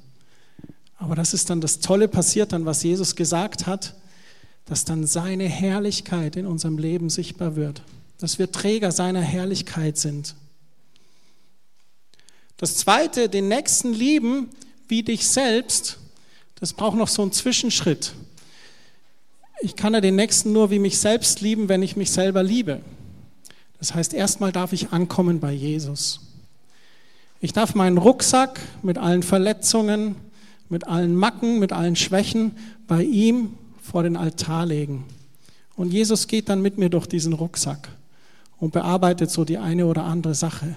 Aber 0.97 1.15
das 1.15 1.33
ist 1.33 1.49
dann 1.49 1.61
das 1.61 1.79
Tolle 1.79 2.09
passiert 2.09 2.53
dann, 2.53 2.67
was 2.67 2.83
Jesus 2.83 3.15
gesagt 3.15 3.69
hat, 3.69 3.95
dass 4.65 4.85
dann 4.85 5.07
seine 5.07 5.49
Herrlichkeit 5.49 6.35
in 6.35 6.47
unserem 6.47 6.79
Leben 6.79 7.09
sichtbar 7.09 7.55
wird, 7.55 7.85
dass 8.19 8.37
wir 8.37 8.51
Träger 8.51 8.91
seiner 8.91 9.23
Herrlichkeit 9.23 9.97
sind. 9.97 10.35
Das 12.57 12.79
zweite, 12.79 13.29
den 13.29 13.47
Nächsten 13.47 13.93
lieben 13.93 14.49
wie 14.89 15.05
dich 15.05 15.29
selbst, 15.29 16.01
das 16.63 16.75
braucht 16.75 16.97
noch 16.97 17.09
so 17.09 17.23
einen 17.23 17.33
Zwischenschritt. 17.33 18.13
Ich 19.63 19.75
kann 19.75 19.95
ja 19.95 20.01
den 20.01 20.15
Nächsten 20.15 20.53
nur 20.53 20.71
wie 20.71 20.79
mich 20.79 20.97
selbst 20.97 21.41
lieben, 21.41 21.69
wenn 21.69 21.83
ich 21.83 21.97
mich 21.97 22.13
selber 22.13 22.45
liebe. 22.45 22.83
Das 23.81 23.97
heißt, 23.97 24.15
erstmal 24.15 24.53
darf 24.53 24.73
ich 24.73 24.93
ankommen 24.93 25.41
bei 25.41 25.51
Jesus. 25.51 26.21
Ich 27.41 27.53
darf 27.53 27.75
meinen 27.75 27.99
Rucksack 27.99 28.61
mit 28.81 28.97
allen 28.97 29.25
Verletzungen, 29.25 30.15
mit 30.69 30.87
allen 30.87 31.17
Macken, 31.17 31.59
mit 31.59 31.73
allen 31.73 31.97
Schwächen 31.97 32.53
bei 32.87 33.03
ihm 33.03 33.55
vor 33.83 34.05
den 34.05 34.17
Altar 34.17 34.65
legen. 34.65 35.05
Und 35.75 35.93
Jesus 35.93 36.29
geht 36.29 36.49
dann 36.49 36.63
mit 36.63 36.79
mir 36.79 36.91
durch 36.91 37.09
diesen 37.09 37.33
Rucksack 37.33 37.89
und 38.61 38.73
bearbeitet 38.73 39.33
so 39.33 39.45
die 39.45 39.59
eine 39.59 39.85
oder 39.87 40.05
andere 40.05 40.37
Sache. 40.37 40.77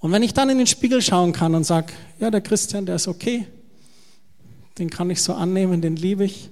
Und 0.00 0.12
wenn 0.12 0.22
ich 0.22 0.32
dann 0.32 0.48
in 0.48 0.56
den 0.56 0.66
Spiegel 0.66 1.02
schauen 1.02 1.32
kann 1.32 1.54
und 1.54 1.64
sage, 1.64 1.92
ja, 2.18 2.30
der 2.30 2.40
Christian, 2.40 2.86
der 2.86 2.94
ist 2.94 3.06
okay, 3.06 3.46
den 4.78 4.90
kann 4.90 5.10
ich 5.10 5.22
so 5.22 5.34
annehmen, 5.34 5.80
den 5.80 5.96
liebe 5.96 6.24
ich, 6.24 6.50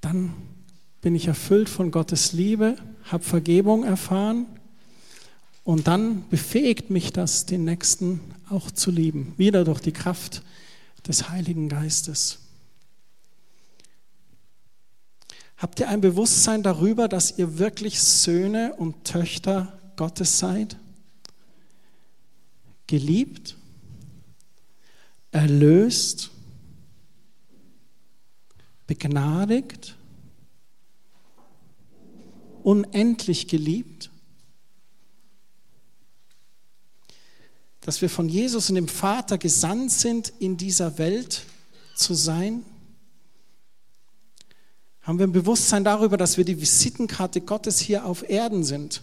dann 0.00 0.34
bin 1.00 1.14
ich 1.14 1.26
erfüllt 1.26 1.68
von 1.68 1.90
Gottes 1.90 2.32
Liebe, 2.32 2.76
habe 3.04 3.24
Vergebung 3.24 3.84
erfahren 3.84 4.46
und 5.64 5.86
dann 5.86 6.28
befähigt 6.28 6.90
mich 6.90 7.12
das, 7.12 7.46
den 7.46 7.64
Nächsten 7.64 8.20
auch 8.48 8.70
zu 8.70 8.90
lieben, 8.90 9.34
wieder 9.36 9.64
durch 9.64 9.80
die 9.80 9.92
Kraft 9.92 10.42
des 11.06 11.28
Heiligen 11.30 11.68
Geistes. 11.68 12.38
Habt 15.56 15.80
ihr 15.80 15.88
ein 15.88 16.00
Bewusstsein 16.00 16.62
darüber, 16.62 17.08
dass 17.08 17.38
ihr 17.38 17.58
wirklich 17.58 18.00
Söhne 18.00 18.74
und 18.74 19.04
Töchter 19.04 19.78
Gottes 19.96 20.38
seid? 20.38 20.76
Geliebt, 22.86 23.56
erlöst, 25.30 26.30
begnadigt, 28.86 29.96
unendlich 32.62 33.48
geliebt? 33.48 34.10
Dass 37.80 38.00
wir 38.00 38.08
von 38.08 38.28
Jesus 38.28 38.70
und 38.70 38.76
dem 38.76 38.88
Vater 38.88 39.36
gesandt 39.36 39.92
sind, 39.92 40.32
in 40.38 40.56
dieser 40.56 40.98
Welt 40.98 41.44
zu 41.94 42.14
sein? 42.14 42.64
Haben 45.02 45.18
wir 45.18 45.26
ein 45.26 45.32
Bewusstsein 45.32 45.84
darüber, 45.84 46.16
dass 46.16 46.38
wir 46.38 46.46
die 46.46 46.60
Visitenkarte 46.60 47.42
Gottes 47.42 47.78
hier 47.78 48.06
auf 48.06 48.28
Erden 48.28 48.64
sind? 48.64 49.02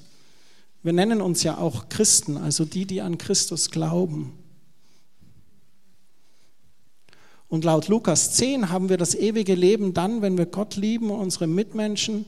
Wir 0.82 0.94
nennen 0.94 1.22
uns 1.22 1.44
ja 1.44 1.58
auch 1.58 1.90
Christen, 1.90 2.38
also 2.38 2.66
die, 2.66 2.88
die 2.88 3.02
an 3.02 3.20
Christus 3.20 3.70
glauben. 3.70 4.34
Und 7.52 7.66
laut 7.66 7.90
Lukas 7.90 8.32
10 8.32 8.70
haben 8.70 8.88
wir 8.88 8.96
das 8.96 9.14
ewige 9.14 9.56
Leben 9.56 9.94
dann, 9.94 10.22
wenn 10.22 10.38
wir 10.38 10.46
Gott 10.46 10.78
lieben 10.78 11.12
unsere 11.12 11.48
Mitmenschen, 11.48 12.26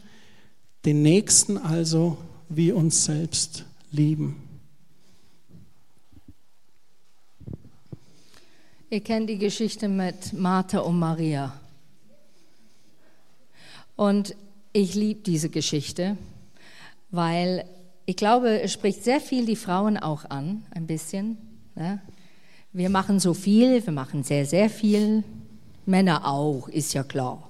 den 0.83 1.01
Nächsten 1.01 1.57
also 1.57 2.17
wie 2.49 2.73
uns 2.73 3.05
selbst 3.05 3.63
lieben. 3.89 4.35
Ihr 8.89 8.99
kennt 8.99 9.29
die 9.29 9.37
Geschichte 9.37 9.87
mit 9.87 10.33
Martha 10.33 10.79
und 10.79 10.99
Maria. 10.99 11.57
Und 13.95 14.35
ich 14.73 14.93
liebe 14.93 15.21
diese 15.21 15.47
Geschichte, 15.47 16.17
weil 17.11 17.63
ich 18.05 18.17
glaube, 18.17 18.59
es 18.59 18.73
spricht 18.73 19.05
sehr 19.05 19.21
viel 19.21 19.45
die 19.45 19.55
Frauen 19.55 19.95
auch 19.95 20.25
an, 20.25 20.65
ein 20.71 20.85
bisschen. 20.85 21.37
Ne? 21.75 22.01
Wir 22.75 22.89
machen 22.89 23.19
so 23.19 23.35
viel, 23.35 23.85
wir 23.85 23.93
machen 23.93 24.23
sehr, 24.23 24.47
sehr 24.47 24.67
viel. 24.67 25.23
Männer 25.85 26.27
auch, 26.27 26.67
ist 26.67 26.95
ja 26.95 27.03
klar. 27.03 27.47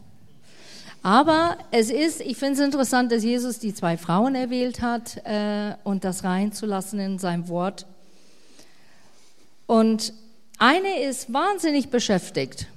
Aber 1.01 1.57
es 1.71 1.89
ist, 1.89 2.19
ich 2.19 2.36
finde 2.36 2.53
es 2.55 2.59
interessant, 2.59 3.09
dass 3.09 3.23
Jesus 3.23 3.57
die 3.59 3.73
zwei 3.73 3.95
Frauen 3.95 4.36
erwählt 4.36 4.81
hat 4.81 5.25
äh, 5.25 5.75
und 5.86 6.03
das 6.03 6.25
reinzulassen 6.25 6.99
in 6.99 7.19
sein 7.19 7.47
Wort. 7.47 7.86
Und 9.65 10.13
eine 10.57 11.01
ist 11.03 11.31
wahnsinnig 11.31 11.89
beschäftigt 11.89 12.67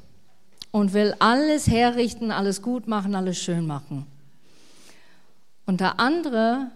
und 0.70 0.92
will 0.92 1.16
alles 1.18 1.66
herrichten, 1.66 2.30
alles 2.30 2.62
gut 2.62 2.86
machen, 2.86 3.16
alles 3.16 3.38
schön 3.38 3.66
machen. 3.66 4.06
Und 5.66 5.80
der 5.80 5.98
andere 5.98 6.70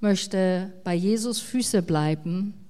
möchte 0.00 0.74
bei 0.84 0.94
Jesus 0.94 1.40
Füße 1.40 1.80
bleiben, 1.80 2.67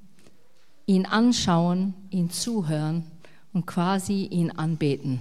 ihn 0.88 1.05
anschauen, 1.05 1.92
ihn 2.09 2.31
zuhören 2.31 3.05
und 3.53 3.66
quasi 3.66 4.24
ihn 4.24 4.51
anbeten. 4.51 5.20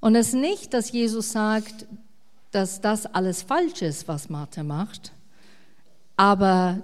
Und 0.00 0.16
es 0.16 0.28
ist 0.28 0.34
nicht, 0.34 0.74
dass 0.74 0.90
Jesus 0.90 1.30
sagt, 1.30 1.86
dass 2.50 2.80
das 2.80 3.06
alles 3.06 3.42
falsch 3.42 3.82
ist, 3.82 4.08
was 4.08 4.28
Martha 4.28 4.64
macht, 4.64 5.12
aber 6.16 6.82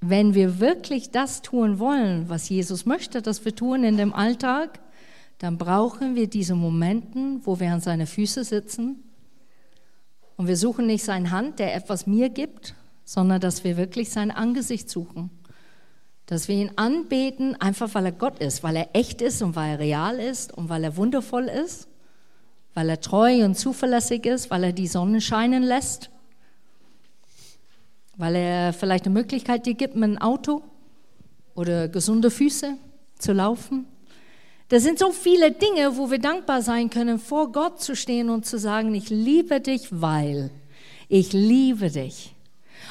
wenn 0.00 0.34
wir 0.34 0.58
wirklich 0.58 1.10
das 1.10 1.42
tun 1.42 1.78
wollen, 1.78 2.28
was 2.28 2.48
Jesus 2.48 2.86
möchte, 2.86 3.22
dass 3.22 3.44
wir 3.44 3.54
tun 3.54 3.84
in 3.84 3.96
dem 3.96 4.12
Alltag, 4.12 4.80
dann 5.38 5.58
brauchen 5.58 6.16
wir 6.16 6.28
diese 6.28 6.54
Momenten, 6.54 7.46
wo 7.46 7.60
wir 7.60 7.72
an 7.72 7.80
seine 7.80 8.06
Füße 8.06 8.42
sitzen 8.42 9.04
und 10.36 10.48
wir 10.48 10.56
suchen 10.56 10.86
nicht 10.86 11.04
seine 11.04 11.30
Hand, 11.30 11.60
der 11.60 11.74
etwas 11.74 12.06
mir 12.06 12.30
gibt, 12.30 12.74
sondern 13.04 13.40
dass 13.40 13.62
wir 13.62 13.76
wirklich 13.76 14.10
sein 14.10 14.30
Angesicht 14.30 14.90
suchen. 14.90 15.30
Dass 16.28 16.46
wir 16.46 16.56
ihn 16.56 16.70
anbeten, 16.76 17.58
einfach 17.58 17.94
weil 17.94 18.04
er 18.04 18.12
Gott 18.12 18.38
ist, 18.38 18.62
weil 18.62 18.76
er 18.76 18.90
echt 18.92 19.22
ist 19.22 19.42
und 19.42 19.56
weil 19.56 19.72
er 19.72 19.78
real 19.78 20.20
ist 20.20 20.56
und 20.56 20.68
weil 20.68 20.84
er 20.84 20.96
wundervoll 20.96 21.44
ist, 21.44 21.88
weil 22.74 22.90
er 22.90 23.00
treu 23.00 23.44
und 23.44 23.56
zuverlässig 23.56 24.26
ist, 24.26 24.50
weil 24.50 24.62
er 24.62 24.72
die 24.72 24.86
Sonne 24.86 25.22
scheinen 25.22 25.62
lässt, 25.62 26.10
weil 28.18 28.34
er 28.34 28.72
vielleicht 28.74 29.06
eine 29.06 29.14
Möglichkeit 29.14 29.64
dir 29.64 29.74
gibt, 29.74 29.94
mit 29.94 30.04
einem 30.04 30.18
Auto 30.18 30.62
oder 31.54 31.88
gesunde 31.88 32.30
Füße 32.30 32.76
zu 33.18 33.32
laufen. 33.32 33.86
Das 34.68 34.82
sind 34.82 34.98
so 34.98 35.12
viele 35.12 35.50
Dinge, 35.50 35.96
wo 35.96 36.10
wir 36.10 36.18
dankbar 36.18 36.60
sein 36.60 36.90
können, 36.90 37.18
vor 37.18 37.52
Gott 37.52 37.80
zu 37.80 37.96
stehen 37.96 38.28
und 38.28 38.44
zu 38.44 38.58
sagen, 38.58 38.94
ich 38.94 39.08
liebe 39.08 39.60
dich, 39.60 39.88
weil 39.90 40.50
ich 41.08 41.32
liebe 41.32 41.90
dich. 41.90 42.34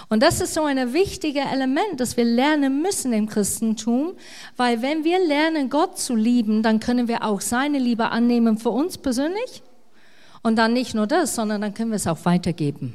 Und 0.09 0.23
das 0.23 0.39
ist 0.39 0.53
so 0.53 0.63
ein 0.63 0.93
wichtiges 0.93 1.45
Element, 1.51 1.99
das 1.99 2.15
wir 2.15 2.23
lernen 2.23 2.81
müssen 2.81 3.11
im 3.11 3.27
Christentum, 3.27 4.13
weil 4.55 4.81
wenn 4.81 5.03
wir 5.03 5.19
lernen, 5.19 5.69
Gott 5.69 5.99
zu 5.99 6.15
lieben, 6.15 6.63
dann 6.63 6.79
können 6.79 7.09
wir 7.09 7.23
auch 7.23 7.41
seine 7.41 7.77
Liebe 7.77 8.09
annehmen 8.09 8.57
für 8.57 8.69
uns 8.69 8.97
persönlich. 8.97 9.63
Und 10.43 10.55
dann 10.55 10.71
nicht 10.71 10.95
nur 10.95 11.07
das, 11.07 11.35
sondern 11.35 11.59
dann 11.61 11.73
können 11.73 11.91
wir 11.91 11.97
es 11.97 12.07
auch 12.07 12.23
weitergeben. 12.23 12.93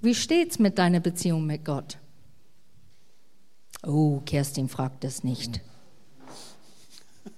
Wie 0.00 0.14
steht's 0.14 0.58
mit 0.58 0.78
deiner 0.78 1.00
Beziehung 1.00 1.46
mit 1.46 1.64
Gott? 1.64 1.98
Oh, 3.86 4.20
Kerstin 4.26 4.68
fragt 4.68 5.04
das 5.04 5.22
nicht. 5.22 5.60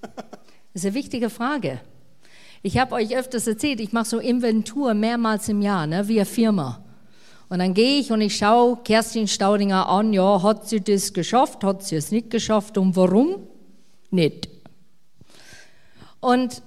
Das 0.00 0.10
ist 0.74 0.84
eine 0.86 0.94
wichtige 0.94 1.28
Frage. 1.28 1.80
Ich 2.62 2.76
habe 2.76 2.94
euch 2.94 3.16
öfters 3.16 3.46
erzählt, 3.46 3.80
ich 3.80 3.92
mache 3.92 4.04
so 4.04 4.18
Inventur 4.18 4.92
mehrmals 4.92 5.48
im 5.48 5.62
Jahr, 5.62 5.86
ne, 5.86 6.06
wie 6.08 6.18
eine 6.18 6.26
Firma. 6.26 6.84
Und 7.48 7.58
dann 7.58 7.72
gehe 7.72 7.98
ich 7.98 8.12
und 8.12 8.20
ich 8.20 8.36
schaue 8.36 8.76
Kerstin 8.84 9.28
Staudinger 9.28 9.88
an, 9.88 10.12
ja, 10.12 10.42
hat 10.42 10.68
sie 10.68 10.80
das 10.80 11.14
geschafft, 11.14 11.64
hat 11.64 11.82
sie 11.82 11.96
es 11.96 12.10
nicht 12.10 12.28
geschafft 12.28 12.76
und 12.76 12.94
warum? 12.96 13.48
Nicht. 14.10 14.48
Und 16.20 16.62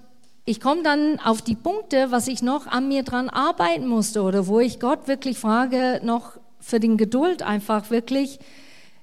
ich 0.46 0.60
komme 0.60 0.82
dann 0.82 1.20
auf 1.20 1.44
die 1.44 1.56
Punkte, 1.56 2.08
was 2.10 2.28
ich 2.28 2.42
noch 2.42 2.66
an 2.66 2.88
mir 2.88 3.04
dran 3.04 3.30
arbeiten 3.30 3.88
musste 3.88 4.24
oder 4.24 4.48
wo 4.48 4.60
ich 4.60 4.80
Gott 4.80 5.08
wirklich 5.08 5.38
frage, 5.38 6.02
noch 6.04 6.38
für 6.60 6.80
den 6.80 6.98
Geduld 6.98 7.44
einfach 7.44 7.92
wirklich 7.92 8.40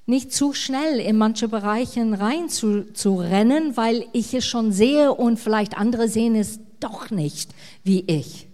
nicht 0.06 0.32
zu 0.32 0.54
schnell 0.54 0.98
in 0.98 1.16
manche 1.16 1.46
Bereiche 1.46 2.04
rein 2.18 2.48
zu, 2.48 2.92
zu 2.92 3.14
rennen, 3.14 3.76
weil 3.76 4.06
ich 4.12 4.34
es 4.34 4.44
schon 4.44 4.72
sehe 4.72 5.14
und 5.14 5.38
vielleicht 5.38 5.78
andere 5.78 6.08
sehen 6.08 6.34
es 6.34 6.58
doch 6.80 7.10
nicht 7.10 7.50
wie 7.84 8.00
ich. 8.06 8.48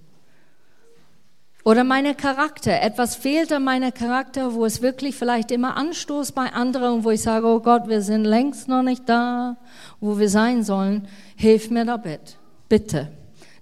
Oder 1.66 1.82
meine 1.82 2.14
Charakter. 2.14 2.80
Etwas 2.80 3.16
fehlt 3.16 3.52
an 3.52 3.64
meiner 3.64 3.90
Charakter, 3.90 4.54
wo 4.54 4.64
es 4.64 4.82
wirklich 4.82 5.16
vielleicht 5.16 5.50
immer 5.50 5.76
Anstoß 5.76 6.30
bei 6.30 6.52
anderen, 6.52 7.02
wo 7.02 7.10
ich 7.10 7.22
sage, 7.22 7.44
oh 7.46 7.58
Gott, 7.58 7.88
wir 7.88 8.02
sind 8.02 8.24
längst 8.24 8.68
noch 8.68 8.82
nicht 8.82 9.08
da, 9.08 9.56
wo 10.00 10.16
wir 10.16 10.28
sein 10.28 10.62
sollen. 10.62 11.08
Hilf 11.34 11.70
mir 11.70 11.84
damit. 11.84 12.38
Bitte. 12.68 13.10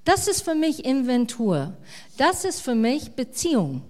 Das 0.05 0.29
ist 0.29 0.43
für 0.43 0.55
mich 0.55 0.85
Inventur. 0.85 1.73
Das 2.19 2.45
ist 2.45 2.61
für 2.61 2.75
mich 2.75 3.13
Beziehung. 3.13 3.81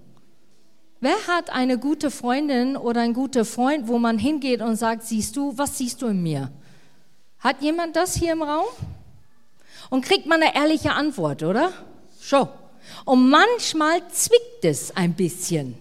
Wer 1.00 1.16
hat 1.26 1.50
eine 1.50 1.76
gute 1.76 2.12
Freundin 2.12 2.76
oder 2.76 3.00
ein 3.00 3.14
guter 3.14 3.44
Freund, 3.44 3.88
wo 3.88 3.98
man 3.98 4.16
hingeht 4.16 4.62
und 4.62 4.76
sagt, 4.76 5.02
siehst 5.02 5.37
du, 5.37 5.58
was 5.58 5.76
siehst 5.76 6.00
du 6.02 6.06
in 6.06 6.22
mir? 6.22 6.52
Hat 7.40 7.60
jemand 7.62 7.96
das 7.96 8.14
hier 8.14 8.32
im 8.32 8.42
Raum? 8.42 8.64
Und 9.90 10.05
kriegt 10.05 10.27
man 10.27 10.42
eine 10.42 10.55
ehrliche 10.55 10.92
Antwort, 10.92 11.42
oder? 11.42 11.73
Schon. 12.20 12.49
Und 13.05 13.29
manchmal 13.29 14.07
zwickt 14.11 14.64
es 14.64 14.94
ein 14.97 15.14
bisschen, 15.14 15.75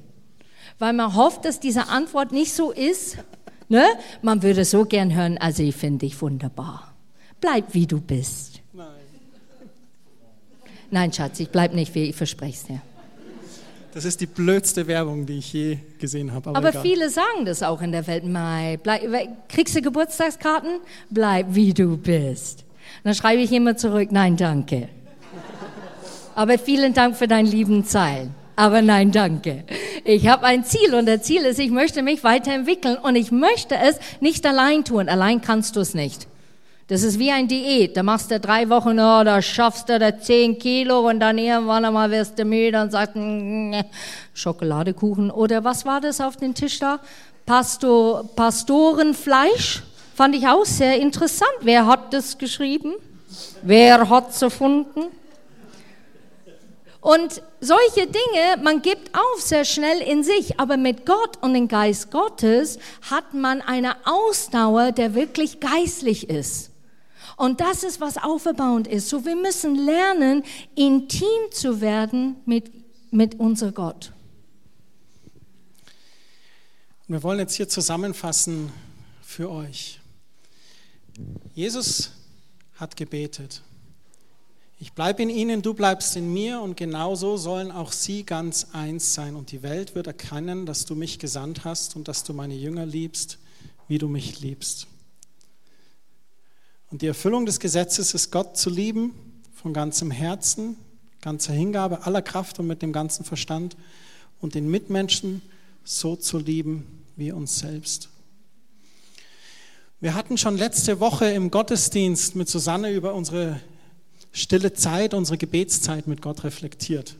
weil 0.79 0.93
man 0.93 1.15
hofft, 1.15 1.45
dass 1.45 1.59
diese 1.59 1.87
Antwort 1.87 2.31
nicht 2.31 2.53
so 2.53 2.71
ist. 2.71 3.17
Ne? 3.69 3.85
Man 4.21 4.43
würde 4.43 4.65
so 4.65 4.85
gern 4.85 5.13
hören, 5.13 5.37
also 5.37 5.63
ich 5.63 5.75
finde 5.75 5.99
dich 5.99 6.21
wunderbar. 6.21 6.93
Bleib 7.39 7.73
wie 7.73 7.87
du 7.87 7.99
bist. 7.99 8.61
Nein. 8.73 8.87
Nein, 10.91 11.11
Schatz, 11.11 11.39
ich 11.39 11.49
bleib 11.49 11.73
nicht 11.73 11.93
wie 11.95 12.09
ich 12.09 12.15
verspreche 12.15 12.53
es 12.53 12.63
dir. 12.65 12.81
Das 13.93 14.05
ist 14.05 14.21
die 14.21 14.25
blödste 14.25 14.87
Werbung, 14.87 15.25
die 15.25 15.37
ich 15.37 15.53
je 15.53 15.77
gesehen 15.99 16.33
habe. 16.33 16.49
Aber, 16.49 16.57
aber 16.57 16.81
viele 16.81 17.09
sagen 17.11 17.45
das 17.45 17.61
auch 17.61 17.81
in 17.81 17.91
der 17.91 18.07
Welt. 18.07 18.25
Mai, 18.25 18.79
bleib, 18.81 19.49
kriegst 19.49 19.75
du 19.75 19.81
Geburtstagskarten? 19.81 20.79
Bleib 21.11 21.47
wie 21.49 21.73
du 21.73 21.95
bist. 21.97 22.62
Dann 23.03 23.15
schreibe 23.15 23.41
ich 23.41 23.51
immer 23.51 23.75
zurück, 23.77 24.09
nein, 24.11 24.37
danke. 24.37 24.89
Aber 26.35 26.57
vielen 26.57 26.93
Dank 26.93 27.15
für 27.15 27.27
deinen 27.27 27.47
lieben 27.47 27.85
Zeilen. 27.85 28.33
Aber 28.55 28.81
nein, 28.81 29.11
danke. 29.11 29.63
Ich 30.03 30.27
habe 30.27 30.45
ein 30.45 30.63
Ziel 30.63 30.93
und 30.93 31.07
das 31.07 31.23
Ziel 31.23 31.43
ist, 31.43 31.59
ich 31.59 31.71
möchte 31.71 32.03
mich 32.03 32.23
weiterentwickeln 32.23 32.97
und 32.97 33.15
ich 33.15 33.31
möchte 33.31 33.75
es 33.75 33.97
nicht 34.19 34.45
allein 34.45 34.83
tun. 34.83 35.09
Allein 35.09 35.41
kannst 35.41 35.75
du 35.75 35.79
es 35.79 35.93
nicht. 35.93 36.27
Das 36.87 37.01
ist 37.01 37.17
wie 37.17 37.31
ein 37.31 37.47
Diät. 37.47 37.97
Da 37.97 38.03
machst 38.03 38.29
du 38.29 38.39
drei 38.39 38.69
Wochen, 38.69 38.99
oh, 38.99 39.23
da 39.23 39.41
schaffst 39.41 39.89
du 39.89 39.97
da 39.97 40.19
zehn 40.19 40.59
Kilo 40.59 41.09
und 41.09 41.19
dann 41.19 41.37
irgendwann 41.37 41.85
einmal 41.85 42.11
wirst 42.11 42.37
du 42.37 42.45
müde 42.45 42.81
und 42.81 42.91
sagst, 42.91 43.15
mm, 43.15 43.75
Schokoladekuchen. 44.33 45.31
Oder 45.31 45.63
was 45.63 45.85
war 45.85 46.01
das 46.01 46.19
auf 46.19 46.37
dem 46.37 46.53
Tisch 46.53 46.79
da? 46.79 46.99
Pastor, 47.45 48.29
Pastorenfleisch? 48.35 49.81
Fand 50.15 50.35
ich 50.35 50.47
auch 50.47 50.65
sehr 50.65 50.99
interessant. 50.99 51.51
Wer 51.61 51.87
hat 51.87 52.13
das 52.13 52.37
geschrieben? 52.37 52.93
Wer 53.63 54.09
hat's 54.09 54.41
erfunden? 54.41 55.05
Und 57.01 57.41
solche 57.59 58.07
Dinge, 58.07 58.63
man 58.63 58.81
gibt 58.81 59.13
auf 59.13 59.41
sehr 59.41 59.65
schnell 59.65 59.99
in 59.99 60.23
sich, 60.23 60.59
aber 60.59 60.77
mit 60.77 61.05
Gott 61.05 61.37
und 61.41 61.53
dem 61.53 61.67
Geist 61.67 62.11
Gottes 62.11 62.79
hat 63.01 63.33
man 63.33 63.61
eine 63.61 63.95
Ausdauer, 64.05 64.93
der 64.93 65.13
wirklich 65.13 65.59
geistlich 65.59 66.29
ist. 66.29 66.71
Und 67.35 67.59
das 67.59 67.83
ist, 67.83 67.99
was 67.99 68.17
aufbauend 68.17 68.87
ist. 68.87 69.09
So, 69.09 69.25
wir 69.25 69.35
müssen 69.35 69.75
lernen, 69.75 70.43
intim 70.75 71.27
zu 71.51 71.81
werden 71.81 72.37
mit, 72.45 72.71
mit 73.11 73.39
unser 73.39 73.71
Gott. 73.71 74.13
Wir 77.07 77.21
wollen 77.21 77.39
jetzt 77.39 77.55
hier 77.55 77.67
zusammenfassen 77.67 78.71
für 79.23 79.51
euch. 79.51 79.99
Jesus 81.53 82.11
hat 82.75 82.97
gebetet. 82.97 83.61
Ich 84.79 84.93
bleibe 84.93 85.23
in 85.23 85.29
ihnen, 85.29 85.61
du 85.61 85.73
bleibst 85.73 86.15
in 86.15 86.33
mir 86.33 86.59
und 86.59 86.75
genauso 86.75 87.37
sollen 87.37 87.71
auch 87.71 87.91
sie 87.91 88.25
ganz 88.25 88.67
eins 88.73 89.13
sein. 89.13 89.35
Und 89.35 89.51
die 89.51 89.63
Welt 89.63 89.95
wird 89.95 90.07
erkennen, 90.07 90.65
dass 90.65 90.85
du 90.85 90.95
mich 90.95 91.19
gesandt 91.19 91.63
hast 91.63 91.95
und 91.95 92.07
dass 92.07 92.23
du 92.23 92.33
meine 92.33 92.55
Jünger 92.55 92.85
liebst, 92.85 93.37
wie 93.87 93.97
du 93.97 94.07
mich 94.07 94.41
liebst. 94.41 94.87
Und 96.91 97.01
die 97.01 97.07
Erfüllung 97.07 97.45
des 97.45 97.59
Gesetzes 97.59 98.13
ist, 98.13 98.31
Gott 98.31 98.57
zu 98.57 98.69
lieben 98.69 99.13
von 99.53 99.73
ganzem 99.73 100.11
Herzen, 100.11 100.75
ganzer 101.21 101.53
Hingabe, 101.53 102.05
aller 102.05 102.21
Kraft 102.21 102.59
und 102.59 102.67
mit 102.67 102.81
dem 102.81 102.91
ganzen 102.91 103.23
Verstand 103.23 103.77
und 104.41 104.55
den 104.55 104.69
Mitmenschen 104.69 105.41
so 105.85 106.15
zu 106.15 106.37
lieben 106.37 107.03
wie 107.15 107.31
uns 107.31 107.57
selbst. 107.57 108.09
Wir 110.03 110.15
hatten 110.15 110.37
schon 110.37 110.57
letzte 110.57 110.99
Woche 110.99 111.27
im 111.27 111.49
Gottesdienst 111.49 112.35
mit 112.35 112.49
Susanne 112.49 112.91
über 112.91 113.13
unsere 113.13 113.61
stille 114.33 114.73
Zeit, 114.73 115.13
unsere 115.13 115.37
Gebetszeit 115.37 116.07
mit 116.07 116.21
Gott 116.21 116.43
reflektiert. 116.43 117.15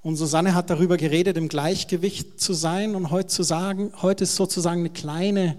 Und 0.00 0.16
Susanne 0.16 0.54
hat 0.54 0.70
darüber 0.70 0.96
geredet, 0.96 1.36
im 1.36 1.50
Gleichgewicht 1.50 2.40
zu 2.40 2.54
sein 2.54 2.94
und 2.94 3.10
heute 3.10 3.26
zu 3.26 3.42
sagen, 3.42 3.92
heute 4.00 4.24
ist 4.24 4.36
sozusagen 4.36 4.80
eine 4.80 4.88
kleine 4.88 5.58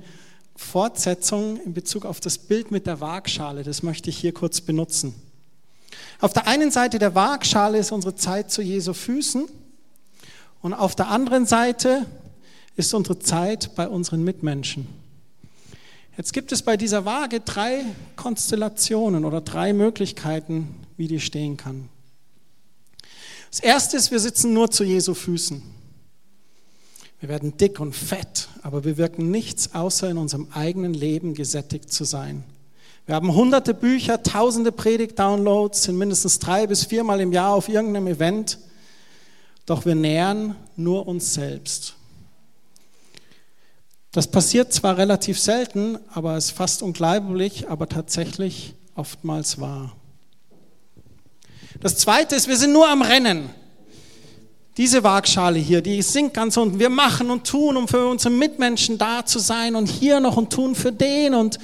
Fortsetzung 0.55 1.61
in 1.63 1.75
Bezug 1.75 2.05
auf 2.05 2.19
das 2.19 2.39
Bild 2.39 2.71
mit 2.71 2.87
der 2.87 2.99
Waagschale. 3.01 3.61
Das 3.61 3.83
möchte 3.83 4.09
ich 4.09 4.17
hier 4.17 4.33
kurz 4.33 4.61
benutzen. 4.61 5.13
Auf 6.21 6.33
der 6.33 6.47
einen 6.47 6.71
Seite 6.71 6.97
der 6.97 7.13
Waagschale 7.13 7.77
ist 7.77 7.91
unsere 7.91 8.15
Zeit 8.15 8.49
zu 8.49 8.63
Jesu 8.63 8.93
Füßen 8.93 9.45
und 10.63 10.73
auf 10.73 10.95
der 10.95 11.09
anderen 11.09 11.45
Seite 11.45 12.07
ist 12.75 12.95
unsere 12.95 13.19
Zeit 13.19 13.75
bei 13.75 13.87
unseren 13.87 14.23
Mitmenschen. 14.23 15.00
Jetzt 16.17 16.33
gibt 16.33 16.51
es 16.51 16.61
bei 16.61 16.75
dieser 16.75 17.05
Waage 17.05 17.39
drei 17.39 17.85
Konstellationen 18.15 19.23
oder 19.23 19.41
drei 19.41 19.73
Möglichkeiten, 19.73 20.75
wie 20.97 21.07
die 21.07 21.19
stehen 21.19 21.57
kann. 21.57 21.89
Das 23.49 23.59
erste 23.59 23.97
ist, 23.97 24.11
wir 24.11 24.19
sitzen 24.19 24.53
nur 24.53 24.69
zu 24.71 24.83
Jesu 24.83 25.13
Füßen. 25.13 25.61
Wir 27.19 27.29
werden 27.29 27.55
dick 27.57 27.79
und 27.79 27.95
fett, 27.95 28.49
aber 28.61 28.83
wir 28.83 28.97
wirken 28.97 29.29
nichts, 29.29 29.73
außer 29.73 30.09
in 30.09 30.17
unserem 30.17 30.47
eigenen 30.53 30.93
Leben 30.93 31.33
gesättigt 31.33 31.93
zu 31.93 32.03
sein. 32.03 32.43
Wir 33.05 33.15
haben 33.15 33.33
hunderte 33.33 33.73
Bücher, 33.73 34.23
tausende 34.23 34.71
Predigt-Downloads, 34.71 35.83
sind 35.83 35.97
mindestens 35.97 36.39
drei 36.39 36.67
bis 36.67 36.85
viermal 36.85 37.19
im 37.19 37.31
Jahr 37.31 37.53
auf 37.53 37.69
irgendeinem 37.69 38.07
Event, 38.07 38.57
doch 39.65 39.85
wir 39.85 39.95
nähern 39.95 40.55
nur 40.75 41.07
uns 41.07 41.33
selbst. 41.33 41.95
Das 44.11 44.27
passiert 44.27 44.73
zwar 44.73 44.97
relativ 44.97 45.39
selten, 45.39 45.97
aber 46.13 46.35
es 46.35 46.45
ist 46.45 46.51
fast 46.51 46.83
unglaublich, 46.83 47.69
aber 47.69 47.87
tatsächlich 47.87 48.73
oftmals 48.93 49.61
wahr. 49.61 49.95
Das 51.79 51.95
Zweite 51.95 52.35
ist, 52.35 52.49
wir 52.49 52.57
sind 52.57 52.73
nur 52.73 52.89
am 52.89 53.01
Rennen. 53.01 53.49
Diese 54.75 55.03
Waagschale 55.03 55.59
hier, 55.59 55.81
die 55.81 56.01
sinkt 56.01 56.33
ganz 56.33 56.57
unten. 56.57 56.79
Wir 56.79 56.89
machen 56.89 57.29
und 57.29 57.47
tun, 57.47 57.77
um 57.77 57.87
für 57.87 58.05
unsere 58.05 58.33
Mitmenschen 58.33 58.97
da 58.97 59.25
zu 59.25 59.39
sein 59.39 59.75
und 59.75 59.87
hier 59.87 60.19
noch 60.19 60.35
und 60.35 60.51
tun 60.51 60.75
für 60.75 60.91
den 60.91 61.33
und 61.33 61.59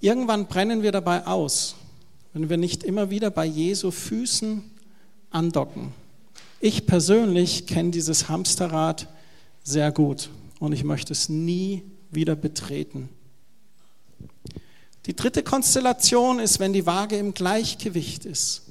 irgendwann 0.00 0.46
brennen 0.46 0.82
wir 0.82 0.92
dabei 0.92 1.26
aus, 1.26 1.76
wenn 2.32 2.48
wir 2.48 2.56
nicht 2.56 2.82
immer 2.82 3.10
wieder 3.10 3.30
bei 3.30 3.44
Jesu 3.44 3.92
Füßen 3.92 4.64
andocken. 5.30 5.92
Ich 6.60 6.86
persönlich 6.86 7.66
kenne 7.66 7.90
dieses 7.90 8.28
Hamsterrad 8.28 9.06
sehr 9.62 9.92
gut 9.92 10.30
und 10.58 10.72
ich 10.72 10.84
möchte 10.84 11.12
es 11.12 11.28
nie 11.28 11.82
wieder 12.10 12.36
betreten. 12.36 13.08
Die 15.06 15.14
dritte 15.14 15.42
Konstellation 15.42 16.40
ist, 16.40 16.58
wenn 16.58 16.72
die 16.72 16.86
Waage 16.86 17.16
im 17.16 17.32
Gleichgewicht 17.34 18.24
ist. 18.24 18.62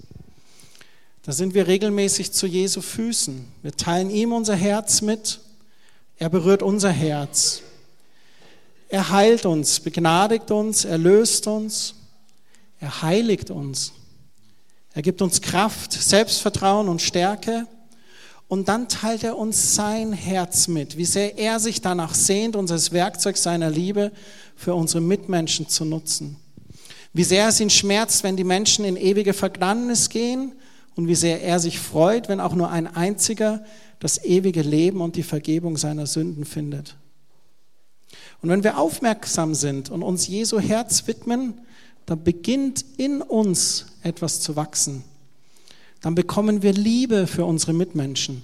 Da 1.23 1.31
sind 1.31 1.53
wir 1.53 1.67
regelmäßig 1.67 2.33
zu 2.33 2.45
Jesu 2.45 2.81
Füßen. 2.81 3.47
Wir 3.63 3.71
teilen 3.71 4.09
ihm 4.09 4.33
unser 4.33 4.55
Herz 4.55 5.01
mit. 5.01 5.39
Er 6.17 6.29
berührt 6.29 6.61
unser 6.61 6.91
Herz. 6.91 7.61
Er 8.89 9.09
heilt 9.09 9.45
uns, 9.45 9.79
begnadigt 9.79 10.51
uns, 10.51 10.85
erlöst 10.85 11.47
uns. 11.47 11.95
Er 12.79 13.01
heiligt 13.01 13.49
uns. 13.49 13.93
Er 14.93 15.01
gibt 15.01 15.21
uns 15.21 15.41
Kraft, 15.41 15.93
Selbstvertrauen 15.93 16.87
und 16.87 17.01
Stärke. 17.01 17.67
Und 18.47 18.67
dann 18.67 18.87
teilt 18.87 19.23
er 19.23 19.37
uns 19.37 19.73
sein 19.75 20.13
Herz 20.13 20.67
mit, 20.67 20.97
wie 20.97 21.05
sehr 21.05 21.37
er 21.37 21.59
sich 21.59 21.81
danach 21.81 22.13
sehnt, 22.13 22.55
uns 22.55 22.91
Werkzeug 22.91 23.37
seiner 23.37 23.71
Liebe 23.71 24.11
für 24.55 24.75
unsere 24.75 25.01
Mitmenschen 25.01 25.67
zu 25.67 25.83
nutzen. 25.83 26.37
Wie 27.11 27.23
sehr 27.23 27.47
es 27.47 27.59
ihn 27.59 27.69
schmerzt, 27.69 28.23
wenn 28.23 28.37
die 28.37 28.43
Menschen 28.43 28.85
in 28.85 28.97
ewige 28.97 29.33
Verglannis 29.33 30.09
gehen 30.09 30.53
und 30.95 31.07
wie 31.07 31.15
sehr 31.15 31.41
er 31.41 31.59
sich 31.59 31.79
freut, 31.79 32.29
wenn 32.29 32.39
auch 32.39 32.53
nur 32.53 32.69
ein 32.69 32.87
einziger 32.87 33.63
das 33.99 34.23
ewige 34.23 34.61
Leben 34.61 35.01
und 35.01 35.15
die 35.15 35.23
Vergebung 35.23 35.77
seiner 35.77 36.05
Sünden 36.05 36.45
findet. 36.45 36.97
Und 38.41 38.49
wenn 38.49 38.63
wir 38.63 38.77
aufmerksam 38.77 39.55
sind 39.55 39.89
und 39.89 40.03
uns 40.03 40.27
Jesu 40.27 40.59
Herz 40.59 41.07
widmen, 41.07 41.61
dann 42.05 42.23
beginnt 42.23 42.85
in 42.97 43.21
uns 43.23 43.87
etwas 44.03 44.41
zu 44.41 44.55
wachsen 44.55 45.03
dann 46.05 46.13
bekommen 46.13 46.61
wir 46.61 46.71
Liebe 46.71 47.25
für 47.25 47.45
unsere 47.45 47.73
Mitmenschen. 47.73 48.43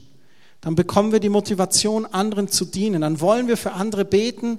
Dann 0.62 0.74
bekommen 0.74 1.12
wir 1.12 1.19
die 1.19 1.30
Motivation, 1.30 2.08
anderen 2.08 2.47
zu 2.47 2.65
dienen. 2.65 3.02
Dann 3.02 3.21
wollen 3.21 3.47
wir 3.47 3.56
für 3.56 3.74
andere 3.74 4.04
beten, 4.04 4.58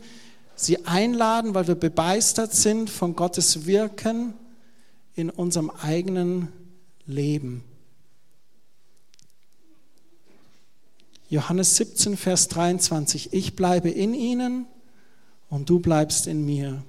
sie 0.54 0.86
einladen, 0.86 1.52
weil 1.52 1.66
wir 1.66 1.74
begeistert 1.74 2.54
sind 2.54 2.88
von 2.88 3.16
Gottes 3.16 3.66
Wirken 3.66 4.34
in 5.16 5.30
unserem 5.30 5.70
eigenen 5.82 6.46
Leben. 7.04 7.64
Johannes 11.28 11.74
17, 11.74 12.16
Vers 12.16 12.46
23. 12.46 13.32
Ich 13.32 13.56
bleibe 13.56 13.90
in 13.90 14.14
ihnen 14.14 14.66
und 15.50 15.68
du 15.68 15.80
bleibst 15.80 16.28
in 16.28 16.46
mir. 16.46 16.84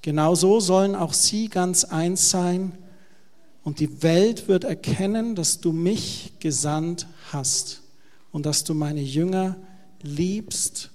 Genau 0.00 0.34
so 0.34 0.58
sollen 0.58 0.94
auch 0.94 1.12
sie 1.12 1.50
ganz 1.50 1.84
eins 1.84 2.30
sein 2.30 2.72
und 3.64 3.80
die 3.80 4.02
Welt 4.02 4.48
wird 4.48 4.64
erkennen, 4.64 5.34
dass 5.34 5.60
du 5.60 5.72
mich 5.72 6.32
gesandt 6.40 7.06
hast 7.32 7.82
und 8.32 8.46
dass 8.46 8.64
du 8.64 8.74
meine 8.74 9.02
Jünger 9.02 9.56
liebst, 10.02 10.90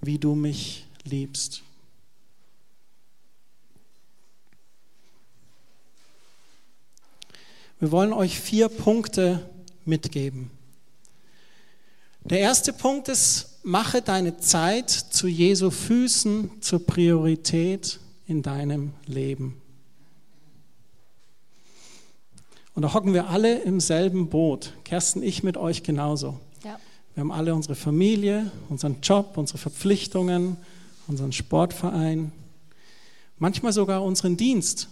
wie 0.00 0.18
du 0.18 0.34
mich 0.34 0.86
liebst. 1.04 1.62
Wir 7.78 7.90
wollen 7.92 8.12
euch 8.12 8.40
vier 8.40 8.68
Punkte 8.68 9.50
mitgeben. 9.84 10.50
Der 12.24 12.40
erste 12.40 12.72
Punkt 12.72 13.08
ist, 13.08 13.60
mache 13.62 14.00
deine 14.00 14.38
Zeit 14.38 14.90
zu 14.90 15.28
Jesu 15.28 15.70
Füßen 15.70 16.62
zur 16.62 16.84
Priorität 16.84 18.00
in 18.26 18.42
deinem 18.42 18.92
Leben. 19.06 19.60
Und 22.76 22.82
da 22.82 22.92
hocken 22.92 23.14
wir 23.14 23.28
alle 23.28 23.62
im 23.62 23.80
selben 23.80 24.28
Boot. 24.28 24.74
Kerstin, 24.84 25.22
ich 25.22 25.42
mit 25.42 25.56
euch 25.56 25.82
genauso. 25.82 26.38
Ja. 26.62 26.78
Wir 27.14 27.22
haben 27.22 27.32
alle 27.32 27.54
unsere 27.54 27.74
Familie, 27.74 28.52
unseren 28.68 29.00
Job, 29.00 29.38
unsere 29.38 29.56
Verpflichtungen, 29.56 30.58
unseren 31.08 31.32
Sportverein, 31.32 32.32
manchmal 33.38 33.72
sogar 33.72 34.04
unseren 34.04 34.36
Dienst. 34.36 34.88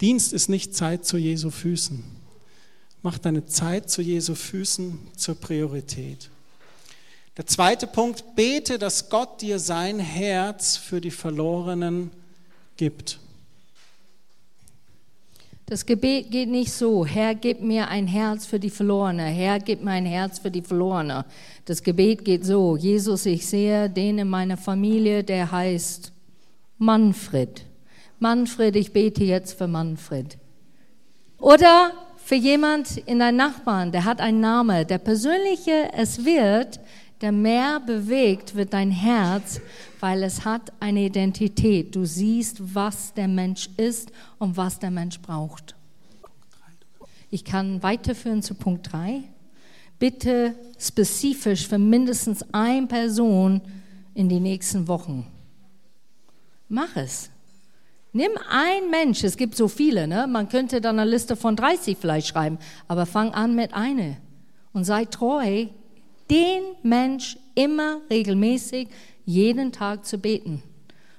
Dienst 0.00 0.32
ist 0.32 0.48
nicht 0.48 0.76
Zeit 0.76 1.04
zu 1.04 1.16
Jesu 1.16 1.50
Füßen. 1.50 2.04
Mach 3.02 3.18
deine 3.18 3.46
Zeit 3.46 3.90
zu 3.90 4.02
Jesu 4.02 4.36
Füßen 4.36 5.00
zur 5.16 5.34
Priorität. 5.34 6.30
Der 7.36 7.46
zweite 7.46 7.88
Punkt, 7.88 8.36
bete, 8.36 8.78
dass 8.78 9.10
Gott 9.10 9.42
dir 9.42 9.58
sein 9.58 9.98
Herz 9.98 10.76
für 10.76 11.00
die 11.00 11.10
Verlorenen 11.10 12.12
gibt. 12.76 13.18
Das 15.68 15.84
Gebet 15.84 16.30
geht 16.30 16.48
nicht 16.48 16.70
so, 16.70 17.04
Herr, 17.04 17.34
gib 17.34 17.60
mir 17.60 17.88
ein 17.88 18.06
Herz 18.06 18.46
für 18.46 18.60
die 18.60 18.70
Verlorene, 18.70 19.24
Herr, 19.24 19.58
gib 19.58 19.82
mir 19.82 19.90
ein 19.90 20.06
Herz 20.06 20.38
für 20.38 20.50
die 20.52 20.62
Verlorene. 20.62 21.24
Das 21.64 21.82
Gebet 21.82 22.24
geht 22.24 22.44
so, 22.44 22.76
Jesus, 22.76 23.26
ich 23.26 23.44
sehe 23.48 23.90
den 23.90 24.18
in 24.18 24.28
meiner 24.28 24.56
Familie, 24.56 25.24
der 25.24 25.50
heißt 25.50 26.12
Manfred. 26.78 27.64
Manfred, 28.20 28.76
ich 28.76 28.92
bete 28.92 29.24
jetzt 29.24 29.58
für 29.58 29.66
Manfred. 29.66 30.38
Oder 31.40 31.90
für 32.16 32.36
jemand 32.36 32.98
in 32.98 33.18
deinen 33.18 33.36
Nachbarn, 33.36 33.90
der 33.90 34.04
hat 34.04 34.20
einen 34.20 34.38
Namen. 34.38 34.86
Der 34.86 34.98
persönliche 34.98 35.90
es 35.96 36.24
wird, 36.24 36.78
der 37.20 37.32
mehr 37.32 37.80
bewegt 37.80 38.54
wird 38.54 38.72
dein 38.72 38.90
Herz, 38.90 39.60
weil 40.00 40.22
es 40.22 40.44
hat 40.44 40.72
eine 40.80 41.04
Identität. 41.04 41.94
Du 41.94 42.04
siehst, 42.04 42.74
was 42.74 43.14
der 43.14 43.28
Mensch 43.28 43.70
ist 43.76 44.12
und 44.38 44.56
was 44.56 44.78
der 44.78 44.90
Mensch 44.90 45.20
braucht. 45.20 45.74
Ich 47.30 47.44
kann 47.44 47.82
weiterführen 47.82 48.42
zu 48.42 48.54
Punkt 48.54 48.92
3. 48.92 49.22
Bitte 49.98 50.54
spezifisch 50.78 51.66
für 51.66 51.78
mindestens 51.78 52.44
eine 52.52 52.86
Person 52.86 53.62
in 54.14 54.28
die 54.28 54.40
nächsten 54.40 54.88
Wochen. 54.88 55.26
Mach 56.68 56.96
es. 56.96 57.30
Nimm 58.12 58.32
ein 58.48 58.90
Mensch, 58.90 59.24
es 59.24 59.36
gibt 59.36 59.56
so 59.56 59.68
viele, 59.68 60.06
ne? 60.08 60.26
man 60.26 60.48
könnte 60.48 60.80
dann 60.80 60.98
eine 60.98 61.10
Liste 61.10 61.36
von 61.36 61.54
30 61.54 61.98
vielleicht 62.00 62.28
schreiben, 62.28 62.58
aber 62.88 63.04
fang 63.04 63.34
an 63.34 63.54
mit 63.54 63.74
einer 63.74 64.16
und 64.72 64.84
sei 64.84 65.04
treu, 65.04 65.66
den 66.30 66.62
Mensch 66.82 67.38
immer 67.54 68.00
regelmäßig 68.10 68.88
jeden 69.24 69.72
Tag 69.72 70.04
zu 70.04 70.18
beten. 70.18 70.62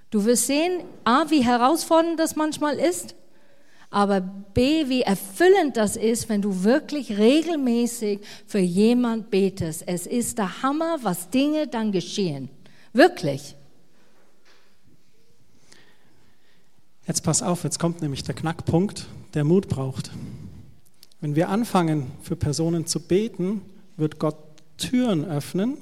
Du 0.09 0.25
wirst 0.25 0.47
sehen, 0.47 0.83
A, 1.03 1.29
wie 1.29 1.43
herausfordernd 1.43 2.19
das 2.19 2.35
manchmal 2.35 2.77
ist, 2.77 3.15
aber 3.89 4.21
B, 4.21 4.89
wie 4.89 5.01
erfüllend 5.01 5.77
das 5.77 5.95
ist, 5.95 6.29
wenn 6.29 6.41
du 6.41 6.63
wirklich 6.63 7.17
regelmäßig 7.17 8.19
für 8.45 8.59
jemand 8.59 9.29
betest. 9.29 9.83
Es 9.87 10.05
ist 10.05 10.37
der 10.37 10.61
Hammer, 10.61 10.97
was 11.03 11.29
Dinge 11.29 11.67
dann 11.67 11.91
geschehen. 11.91 12.49
Wirklich. 12.93 13.55
Jetzt 17.07 17.21
pass 17.23 17.41
auf, 17.41 17.63
jetzt 17.63 17.79
kommt 17.79 18.01
nämlich 18.01 18.23
der 18.23 18.35
Knackpunkt, 18.35 19.07
der 19.33 19.45
Mut 19.45 19.69
braucht. 19.69 20.11
Wenn 21.21 21.35
wir 21.35 21.49
anfangen, 21.49 22.11
für 22.21 22.35
Personen 22.35 22.85
zu 22.85 22.99
beten, 22.99 23.61
wird 23.95 24.19
Gott 24.19 24.46
Türen 24.77 25.25
öffnen 25.25 25.77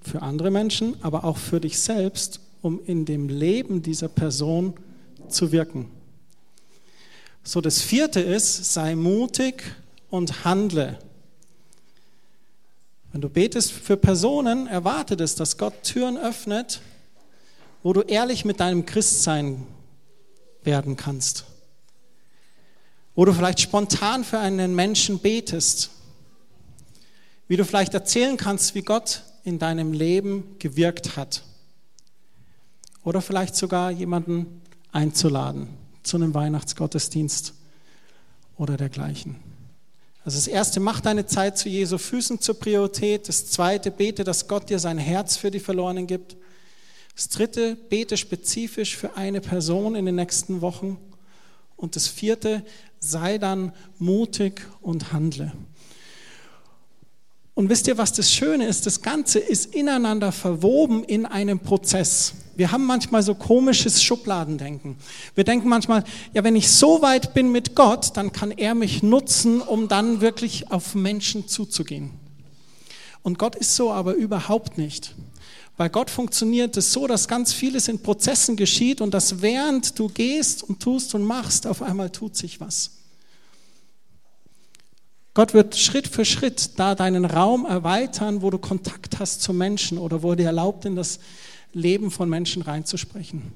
für 0.00 0.22
andere 0.22 0.50
Menschen, 0.50 0.96
aber 1.02 1.24
auch 1.24 1.36
für 1.36 1.60
dich 1.60 1.78
selbst, 1.78 2.40
um 2.62 2.80
in 2.84 3.04
dem 3.04 3.28
Leben 3.28 3.82
dieser 3.82 4.08
Person 4.08 4.74
zu 5.28 5.52
wirken. 5.52 5.90
So, 7.42 7.60
das 7.60 7.82
vierte 7.82 8.20
ist, 8.20 8.72
sei 8.72 8.94
mutig 8.94 9.62
und 10.08 10.44
handle. 10.44 10.98
Wenn 13.12 13.20
du 13.20 13.28
betest 13.28 13.70
für 13.70 13.96
Personen, 13.96 14.66
erwartet 14.66 15.20
es, 15.20 15.34
dass 15.34 15.58
Gott 15.58 15.82
Türen 15.82 16.16
öffnet, 16.16 16.80
wo 17.82 17.92
du 17.92 18.00
ehrlich 18.00 18.44
mit 18.44 18.60
deinem 18.60 18.86
Christsein 18.86 19.66
werden 20.64 20.96
kannst. 20.96 21.44
Wo 23.14 23.24
du 23.24 23.32
vielleicht 23.32 23.60
spontan 23.60 24.24
für 24.24 24.38
einen 24.38 24.74
Menschen 24.74 25.18
betest. 25.18 25.90
Wie 27.46 27.56
du 27.56 27.64
vielleicht 27.64 27.94
erzählen 27.94 28.36
kannst, 28.36 28.74
wie 28.74 28.82
Gott 28.82 29.22
in 29.44 29.58
deinem 29.58 29.92
Leben 29.92 30.56
gewirkt 30.58 31.16
hat. 31.16 31.44
Oder 33.04 33.20
vielleicht 33.20 33.54
sogar 33.54 33.90
jemanden 33.90 34.62
einzuladen 34.92 35.68
zu 36.02 36.16
einem 36.16 36.32
Weihnachtsgottesdienst 36.32 37.52
oder 38.56 38.76
dergleichen. 38.76 39.36
Also 40.24 40.38
das 40.38 40.46
erste, 40.46 40.80
mach 40.80 41.00
deine 41.00 41.26
Zeit 41.26 41.58
zu 41.58 41.68
Jesu 41.68 41.98
Füßen 41.98 42.40
zur 42.40 42.58
Priorität. 42.58 43.28
Das 43.28 43.46
zweite, 43.50 43.90
bete, 43.90 44.24
dass 44.24 44.48
Gott 44.48 44.70
dir 44.70 44.78
sein 44.78 44.96
Herz 44.96 45.36
für 45.36 45.50
die 45.50 45.60
Verlorenen 45.60 46.06
gibt. 46.06 46.36
Das 47.14 47.28
dritte, 47.28 47.76
bete 47.76 48.16
spezifisch 48.16 48.96
für 48.96 49.16
eine 49.16 49.42
Person 49.42 49.94
in 49.94 50.06
den 50.06 50.14
nächsten 50.14 50.62
Wochen. 50.62 50.96
Und 51.76 51.94
das 51.94 52.08
vierte, 52.08 52.64
sei 53.00 53.36
dann 53.36 53.72
mutig 53.98 54.62
und 54.80 55.12
handle. 55.12 55.52
Und 57.54 57.68
wisst 57.70 57.86
ihr, 57.86 57.96
was 57.96 58.12
das 58.12 58.32
Schöne 58.32 58.66
ist? 58.66 58.84
Das 58.86 59.00
Ganze 59.00 59.38
ist 59.38 59.74
ineinander 59.74 60.32
verwoben 60.32 61.04
in 61.04 61.24
einem 61.24 61.60
Prozess. 61.60 62.34
Wir 62.56 62.72
haben 62.72 62.84
manchmal 62.84 63.22
so 63.22 63.34
komisches 63.34 64.02
Schubladendenken. 64.02 64.96
Wir 65.36 65.44
denken 65.44 65.68
manchmal, 65.68 66.04
ja, 66.32 66.42
wenn 66.42 66.56
ich 66.56 66.70
so 66.70 67.00
weit 67.00 67.32
bin 67.32 67.52
mit 67.52 67.76
Gott, 67.76 68.16
dann 68.16 68.32
kann 68.32 68.50
er 68.50 68.74
mich 68.74 69.02
nutzen, 69.02 69.60
um 69.60 69.86
dann 69.86 70.20
wirklich 70.20 70.70
auf 70.72 70.96
Menschen 70.96 71.46
zuzugehen. 71.46 72.10
Und 73.22 73.38
Gott 73.38 73.54
ist 73.56 73.74
so 73.76 73.92
aber 73.92 74.14
überhaupt 74.14 74.76
nicht. 74.76 75.14
Bei 75.76 75.88
Gott 75.88 76.10
funktioniert 76.10 76.76
es 76.76 76.92
so, 76.92 77.06
dass 77.06 77.26
ganz 77.26 77.52
vieles 77.52 77.88
in 77.88 78.00
Prozessen 78.00 78.56
geschieht 78.56 79.00
und 79.00 79.14
dass 79.14 79.42
während 79.42 79.98
du 79.98 80.08
gehst 80.08 80.62
und 80.62 80.80
tust 80.80 81.14
und 81.14 81.22
machst, 81.24 81.66
auf 81.66 81.82
einmal 81.82 82.10
tut 82.10 82.36
sich 82.36 82.60
was. 82.60 82.90
Gott 85.34 85.52
wird 85.52 85.76
Schritt 85.76 86.06
für 86.06 86.24
Schritt 86.24 86.78
da 86.78 86.94
deinen 86.94 87.24
Raum 87.24 87.66
erweitern, 87.66 88.40
wo 88.40 88.50
du 88.50 88.58
Kontakt 88.58 89.18
hast 89.18 89.42
zu 89.42 89.52
Menschen 89.52 89.98
oder 89.98 90.22
wo 90.22 90.30
er 90.30 90.36
dir 90.36 90.46
erlaubt, 90.46 90.84
in 90.84 90.94
das 90.94 91.18
Leben 91.72 92.12
von 92.12 92.28
Menschen 92.28 92.62
reinzusprechen. 92.62 93.52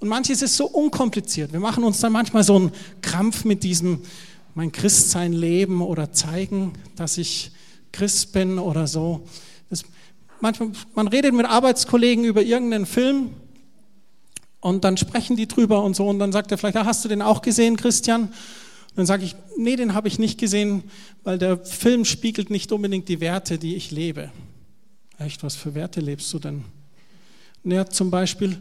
Und 0.00 0.08
manches 0.08 0.42
ist 0.42 0.56
so 0.56 0.66
unkompliziert. 0.66 1.52
Wir 1.52 1.60
machen 1.60 1.82
uns 1.82 1.98
dann 2.00 2.12
manchmal 2.12 2.44
so 2.44 2.56
einen 2.56 2.72
Krampf 3.00 3.44
mit 3.44 3.62
diesem 3.62 4.02
mein 4.54 4.70
Christsein 4.70 5.32
leben 5.32 5.82
oder 5.82 6.12
zeigen, 6.12 6.74
dass 6.94 7.18
ich 7.18 7.50
Christ 7.90 8.32
bin 8.32 8.58
oder 8.58 8.86
so. 8.86 9.26
Das 9.70 9.82
manchmal, 10.40 10.70
man 10.94 11.08
redet 11.08 11.34
mit 11.34 11.46
Arbeitskollegen 11.46 12.24
über 12.24 12.42
irgendeinen 12.42 12.86
Film 12.86 13.30
und 14.60 14.84
dann 14.84 14.96
sprechen 14.96 15.36
die 15.36 15.48
drüber 15.48 15.82
und 15.82 15.96
so 15.96 16.06
und 16.06 16.18
dann 16.18 16.32
sagt 16.32 16.52
er 16.52 16.58
vielleicht, 16.58 16.76
ah, 16.76 16.84
hast 16.84 17.04
du 17.04 17.08
den 17.08 17.22
auch 17.22 17.42
gesehen, 17.42 17.76
Christian? 17.76 18.32
Dann 18.96 19.06
sage 19.06 19.24
ich, 19.24 19.34
nee, 19.56 19.76
den 19.76 19.94
habe 19.94 20.08
ich 20.08 20.18
nicht 20.18 20.38
gesehen, 20.38 20.84
weil 21.24 21.38
der 21.38 21.58
Film 21.58 22.04
spiegelt 22.04 22.50
nicht 22.50 22.70
unbedingt 22.70 23.08
die 23.08 23.20
Werte, 23.20 23.58
die 23.58 23.74
ich 23.74 23.90
lebe. 23.90 24.30
Echt, 25.18 25.42
was 25.42 25.56
für 25.56 25.74
Werte 25.74 26.00
lebst 26.00 26.32
du 26.32 26.38
denn? 26.38 26.64
Naja, 27.62 27.86
zum 27.88 28.10
Beispiel, 28.10 28.60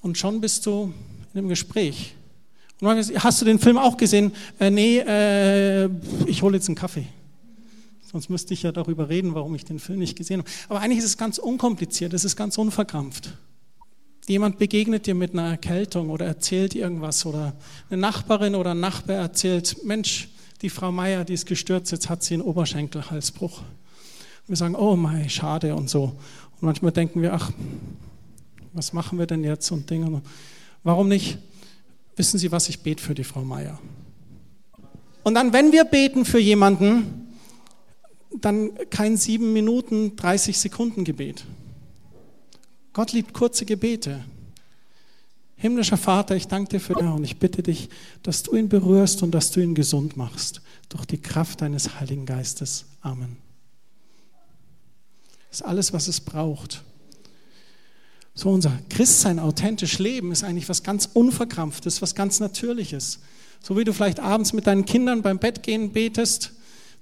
und 0.00 0.16
schon 0.16 0.40
bist 0.40 0.66
du 0.66 0.92
in 1.32 1.38
einem 1.38 1.48
Gespräch. 1.48 2.14
Und 2.80 2.86
man 2.86 3.02
sagt, 3.02 3.22
hast 3.22 3.40
du 3.40 3.44
den 3.44 3.58
Film 3.58 3.78
auch 3.78 3.96
gesehen? 3.96 4.32
Äh, 4.58 4.70
nee, 4.70 4.98
äh, 4.98 5.88
ich 6.26 6.42
hole 6.42 6.56
jetzt 6.56 6.68
einen 6.68 6.76
Kaffee. 6.76 7.06
Sonst 8.10 8.30
müsste 8.30 8.54
ich 8.54 8.62
ja 8.62 8.72
darüber 8.72 9.08
reden, 9.08 9.34
warum 9.34 9.54
ich 9.54 9.64
den 9.64 9.78
Film 9.78 9.98
nicht 9.98 10.16
gesehen 10.16 10.38
habe. 10.38 10.50
Aber 10.68 10.80
eigentlich 10.80 10.98
ist 10.98 11.04
es 11.04 11.18
ganz 11.18 11.38
unkompliziert, 11.38 12.12
es 12.14 12.24
ist 12.24 12.36
ganz 12.36 12.56
unverkrampft. 12.58 13.36
Jemand 14.26 14.58
begegnet 14.58 15.06
dir 15.06 15.14
mit 15.14 15.32
einer 15.32 15.48
Erkältung 15.48 16.08
oder 16.08 16.24
erzählt 16.24 16.74
irgendwas 16.74 17.26
oder 17.26 17.54
eine 17.90 18.00
Nachbarin 18.00 18.54
oder 18.54 18.70
ein 18.70 18.80
Nachbar 18.80 19.16
erzählt, 19.16 19.84
Mensch, 19.84 20.28
die 20.62 20.70
Frau 20.70 20.90
Meier, 20.90 21.24
die 21.24 21.34
ist 21.34 21.44
gestürzt, 21.44 21.92
jetzt 21.92 22.08
hat 22.08 22.22
sie 22.22 22.34
einen 22.34 22.42
Oberschenkelhalsbruch. 22.42 23.58
Und 23.58 24.48
wir 24.48 24.56
sagen, 24.56 24.76
oh 24.76 24.96
mei, 24.96 25.28
schade 25.28 25.74
und 25.74 25.90
so. 25.90 26.04
Und 26.52 26.62
manchmal 26.62 26.92
denken 26.92 27.20
wir, 27.20 27.34
ach, 27.34 27.50
was 28.72 28.94
machen 28.94 29.18
wir 29.18 29.26
denn 29.26 29.44
jetzt 29.44 29.70
und 29.70 29.90
Dinge. 29.90 30.22
Warum 30.82 31.08
nicht? 31.08 31.38
Wissen 32.16 32.38
Sie 32.38 32.50
was, 32.50 32.68
ich 32.68 32.80
bete 32.80 33.02
für 33.02 33.14
die 33.14 33.24
Frau 33.24 33.42
Meier. 33.42 33.78
Und 35.22 35.34
dann, 35.34 35.52
wenn 35.52 35.72
wir 35.72 35.84
beten 35.84 36.24
für 36.24 36.38
jemanden, 36.38 37.28
dann 38.40 38.70
kein 38.90 39.16
sieben 39.16 39.52
Minuten, 39.52 40.16
30 40.16 40.58
Sekunden 40.58 41.04
Gebet. 41.04 41.44
Gott 42.94 43.12
liebt 43.12 43.34
kurze 43.34 43.66
Gebete. 43.66 44.24
Himmlischer 45.56 45.96
Vater, 45.96 46.36
ich 46.36 46.46
danke 46.46 46.70
dir 46.70 46.80
für 46.80 46.94
dich 46.94 47.04
und 47.04 47.24
ich 47.24 47.38
bitte 47.38 47.62
dich, 47.62 47.88
dass 48.22 48.42
du 48.42 48.56
ihn 48.56 48.68
berührst 48.68 49.22
und 49.22 49.32
dass 49.32 49.50
du 49.50 49.60
ihn 49.60 49.74
gesund 49.74 50.16
machst 50.16 50.62
durch 50.88 51.04
die 51.04 51.20
Kraft 51.20 51.60
deines 51.60 51.98
Heiligen 52.00 52.24
Geistes. 52.24 52.86
Amen. 53.02 53.36
Das 55.50 55.60
ist 55.60 55.66
alles, 55.66 55.92
was 55.92 56.08
es 56.08 56.20
braucht. 56.20 56.82
So 58.34 58.50
unser 58.50 58.72
Christsein, 58.90 59.38
authentisch 59.38 59.98
leben, 59.98 60.32
ist 60.32 60.44
eigentlich 60.44 60.68
was 60.68 60.82
ganz 60.82 61.08
Unverkrampftes, 61.12 62.02
was 62.02 62.14
ganz 62.14 62.40
Natürliches. 62.40 63.20
So 63.60 63.76
wie 63.76 63.84
du 63.84 63.92
vielleicht 63.92 64.20
abends 64.20 64.52
mit 64.52 64.66
deinen 64.66 64.84
Kindern 64.84 65.22
beim 65.22 65.38
Bett 65.38 65.62
gehen 65.62 65.92
betest, 65.92 66.52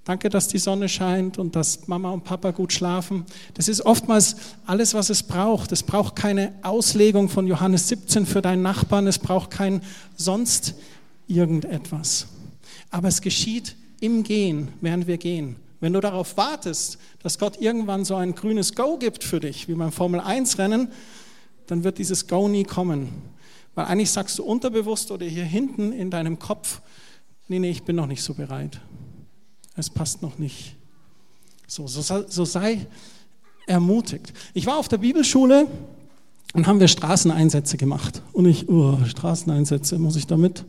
Danke, 0.05 0.30
dass 0.30 0.48
die 0.48 0.59
Sonne 0.59 0.88
scheint 0.88 1.38
und 1.38 1.55
dass 1.55 1.86
Mama 1.86 2.11
und 2.11 2.24
Papa 2.24 2.50
gut 2.50 2.72
schlafen. 2.72 3.24
Das 3.55 3.68
ist 3.68 3.82
oftmals 3.82 4.34
alles, 4.66 4.94
was 4.94 5.11
es 5.11 5.22
braucht. 5.22 5.70
Es 5.70 5.84
braucht 5.84 6.16
keine 6.16 6.53
Auslegung 6.62 7.28
von 7.28 7.46
Johannes 7.46 7.86
17 7.86 8.26
für 8.26 8.42
deinen 8.42 8.62
Nachbarn. 8.62 9.07
Es 9.07 9.20
braucht 9.20 9.53
kein 9.53 9.80
sonst 10.16 10.74
irgendetwas. 11.28 12.26
Aber 12.90 13.07
es 13.07 13.20
geschieht 13.20 13.76
im 14.00 14.24
Gehen, 14.24 14.72
während 14.80 15.07
wir 15.07 15.18
gehen. 15.18 15.55
Wenn 15.78 15.92
du 15.92 16.00
darauf 16.00 16.36
wartest, 16.36 16.98
dass 17.22 17.38
Gott 17.38 17.61
irgendwann 17.61 18.05
so 18.05 18.16
ein 18.16 18.34
grünes 18.34 18.74
Go 18.74 18.98
gibt 18.98 19.22
für 19.22 19.38
dich, 19.38 19.68
wie 19.68 19.74
beim 19.74 19.92
Formel 19.92 20.20
1 20.20 20.59
Rennen, 20.59 20.88
dann 21.68 21.84
wird 21.84 21.98
dieses 21.98 22.26
Go 22.26 22.48
nie 22.48 22.64
kommen. 22.64 23.09
Weil 23.76 23.86
eigentlich 23.86 24.11
sagst 24.11 24.36
du 24.40 24.42
unterbewusst 24.42 25.12
oder 25.12 25.26
hier 25.26 25.44
hinten 25.44 25.92
in 25.92 26.11
deinem 26.11 26.40
Kopf, 26.40 26.82
nee, 27.46 27.61
nee, 27.61 27.70
ich 27.70 27.84
bin 27.84 27.94
noch 27.94 28.09
nicht 28.09 28.22
so 28.22 28.34
bereit 28.34 28.80
es 29.76 29.90
passt 29.90 30.22
noch 30.22 30.38
nicht. 30.38 30.76
So, 31.66 31.86
so, 31.86 32.02
so 32.28 32.44
sei 32.44 32.86
ermutigt. 33.66 34.32
Ich 34.54 34.66
war 34.66 34.76
auf 34.76 34.88
der 34.88 34.98
Bibelschule 34.98 35.66
Dann 36.52 36.66
haben 36.66 36.80
wir 36.80 36.88
Straßeneinsätze 36.88 37.78
gemacht. 37.78 38.20
Und 38.32 38.46
ich, 38.46 38.68
oh, 38.68 38.98
Straßeneinsätze, 39.06 39.98
muss 39.98 40.16
ich 40.16 40.26
damit? 40.26 40.64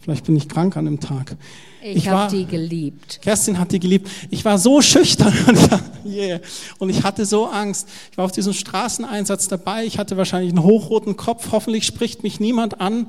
Vielleicht 0.00 0.26
bin 0.26 0.36
ich 0.36 0.50
krank 0.50 0.76
an 0.76 0.84
dem 0.84 1.00
Tag. 1.00 1.34
Ich, 1.82 2.08
habe 2.08 2.30
die 2.30 2.44
geliebt. 2.44 3.20
Kerstin 3.22 3.58
hat 3.58 3.72
die 3.72 3.80
geliebt. 3.80 4.10
Ich 4.28 4.44
war 4.44 4.58
so 4.58 4.82
schüchtern 4.82 5.32
und, 5.48 5.58
yeah. 6.04 6.40
und 6.78 6.90
ich 6.90 7.02
hatte 7.02 7.24
so 7.24 7.46
Angst. 7.46 7.88
Ich 8.10 8.18
war 8.18 8.26
auf 8.26 8.32
diesem 8.32 8.52
Straßeneinsatz 8.52 9.48
dabei. 9.48 9.86
Ich 9.86 9.98
hatte 9.98 10.18
wahrscheinlich 10.18 10.52
einen 10.52 10.62
hochroten 10.62 11.16
Kopf. 11.16 11.52
Hoffentlich 11.52 11.86
spricht 11.86 12.22
mich 12.22 12.38
niemand 12.38 12.82
an. 12.82 13.06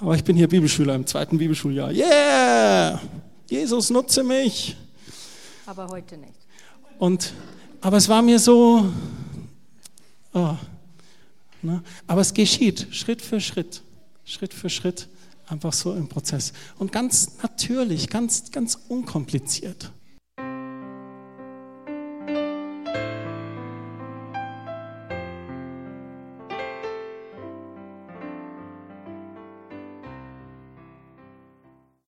Aber 0.00 0.14
ich 0.14 0.22
bin 0.22 0.36
hier 0.36 0.48
Bibelschüler 0.48 0.94
im 0.94 1.06
zweiten 1.06 1.38
Bibelschuljahr. 1.38 1.90
Yeah! 1.90 3.00
Jesus 3.52 3.90
nutze 3.90 4.24
mich. 4.24 4.74
Aber 5.66 5.86
heute 5.88 6.16
nicht. 6.16 6.32
Und, 6.98 7.34
aber 7.82 7.98
es 7.98 8.08
war 8.08 8.22
mir 8.22 8.38
so, 8.38 8.90
oh, 10.32 10.56
ne? 11.60 11.82
aber 12.06 12.22
es 12.22 12.32
geschieht 12.32 12.86
Schritt 12.92 13.20
für 13.20 13.42
Schritt, 13.42 13.82
Schritt 14.24 14.54
für 14.54 14.70
Schritt, 14.70 15.06
einfach 15.48 15.74
so 15.74 15.92
im 15.92 16.08
Prozess. 16.08 16.54
Und 16.78 16.92
ganz 16.92 17.42
natürlich, 17.42 18.08
ganz, 18.08 18.50
ganz 18.52 18.78
unkompliziert. 18.88 19.92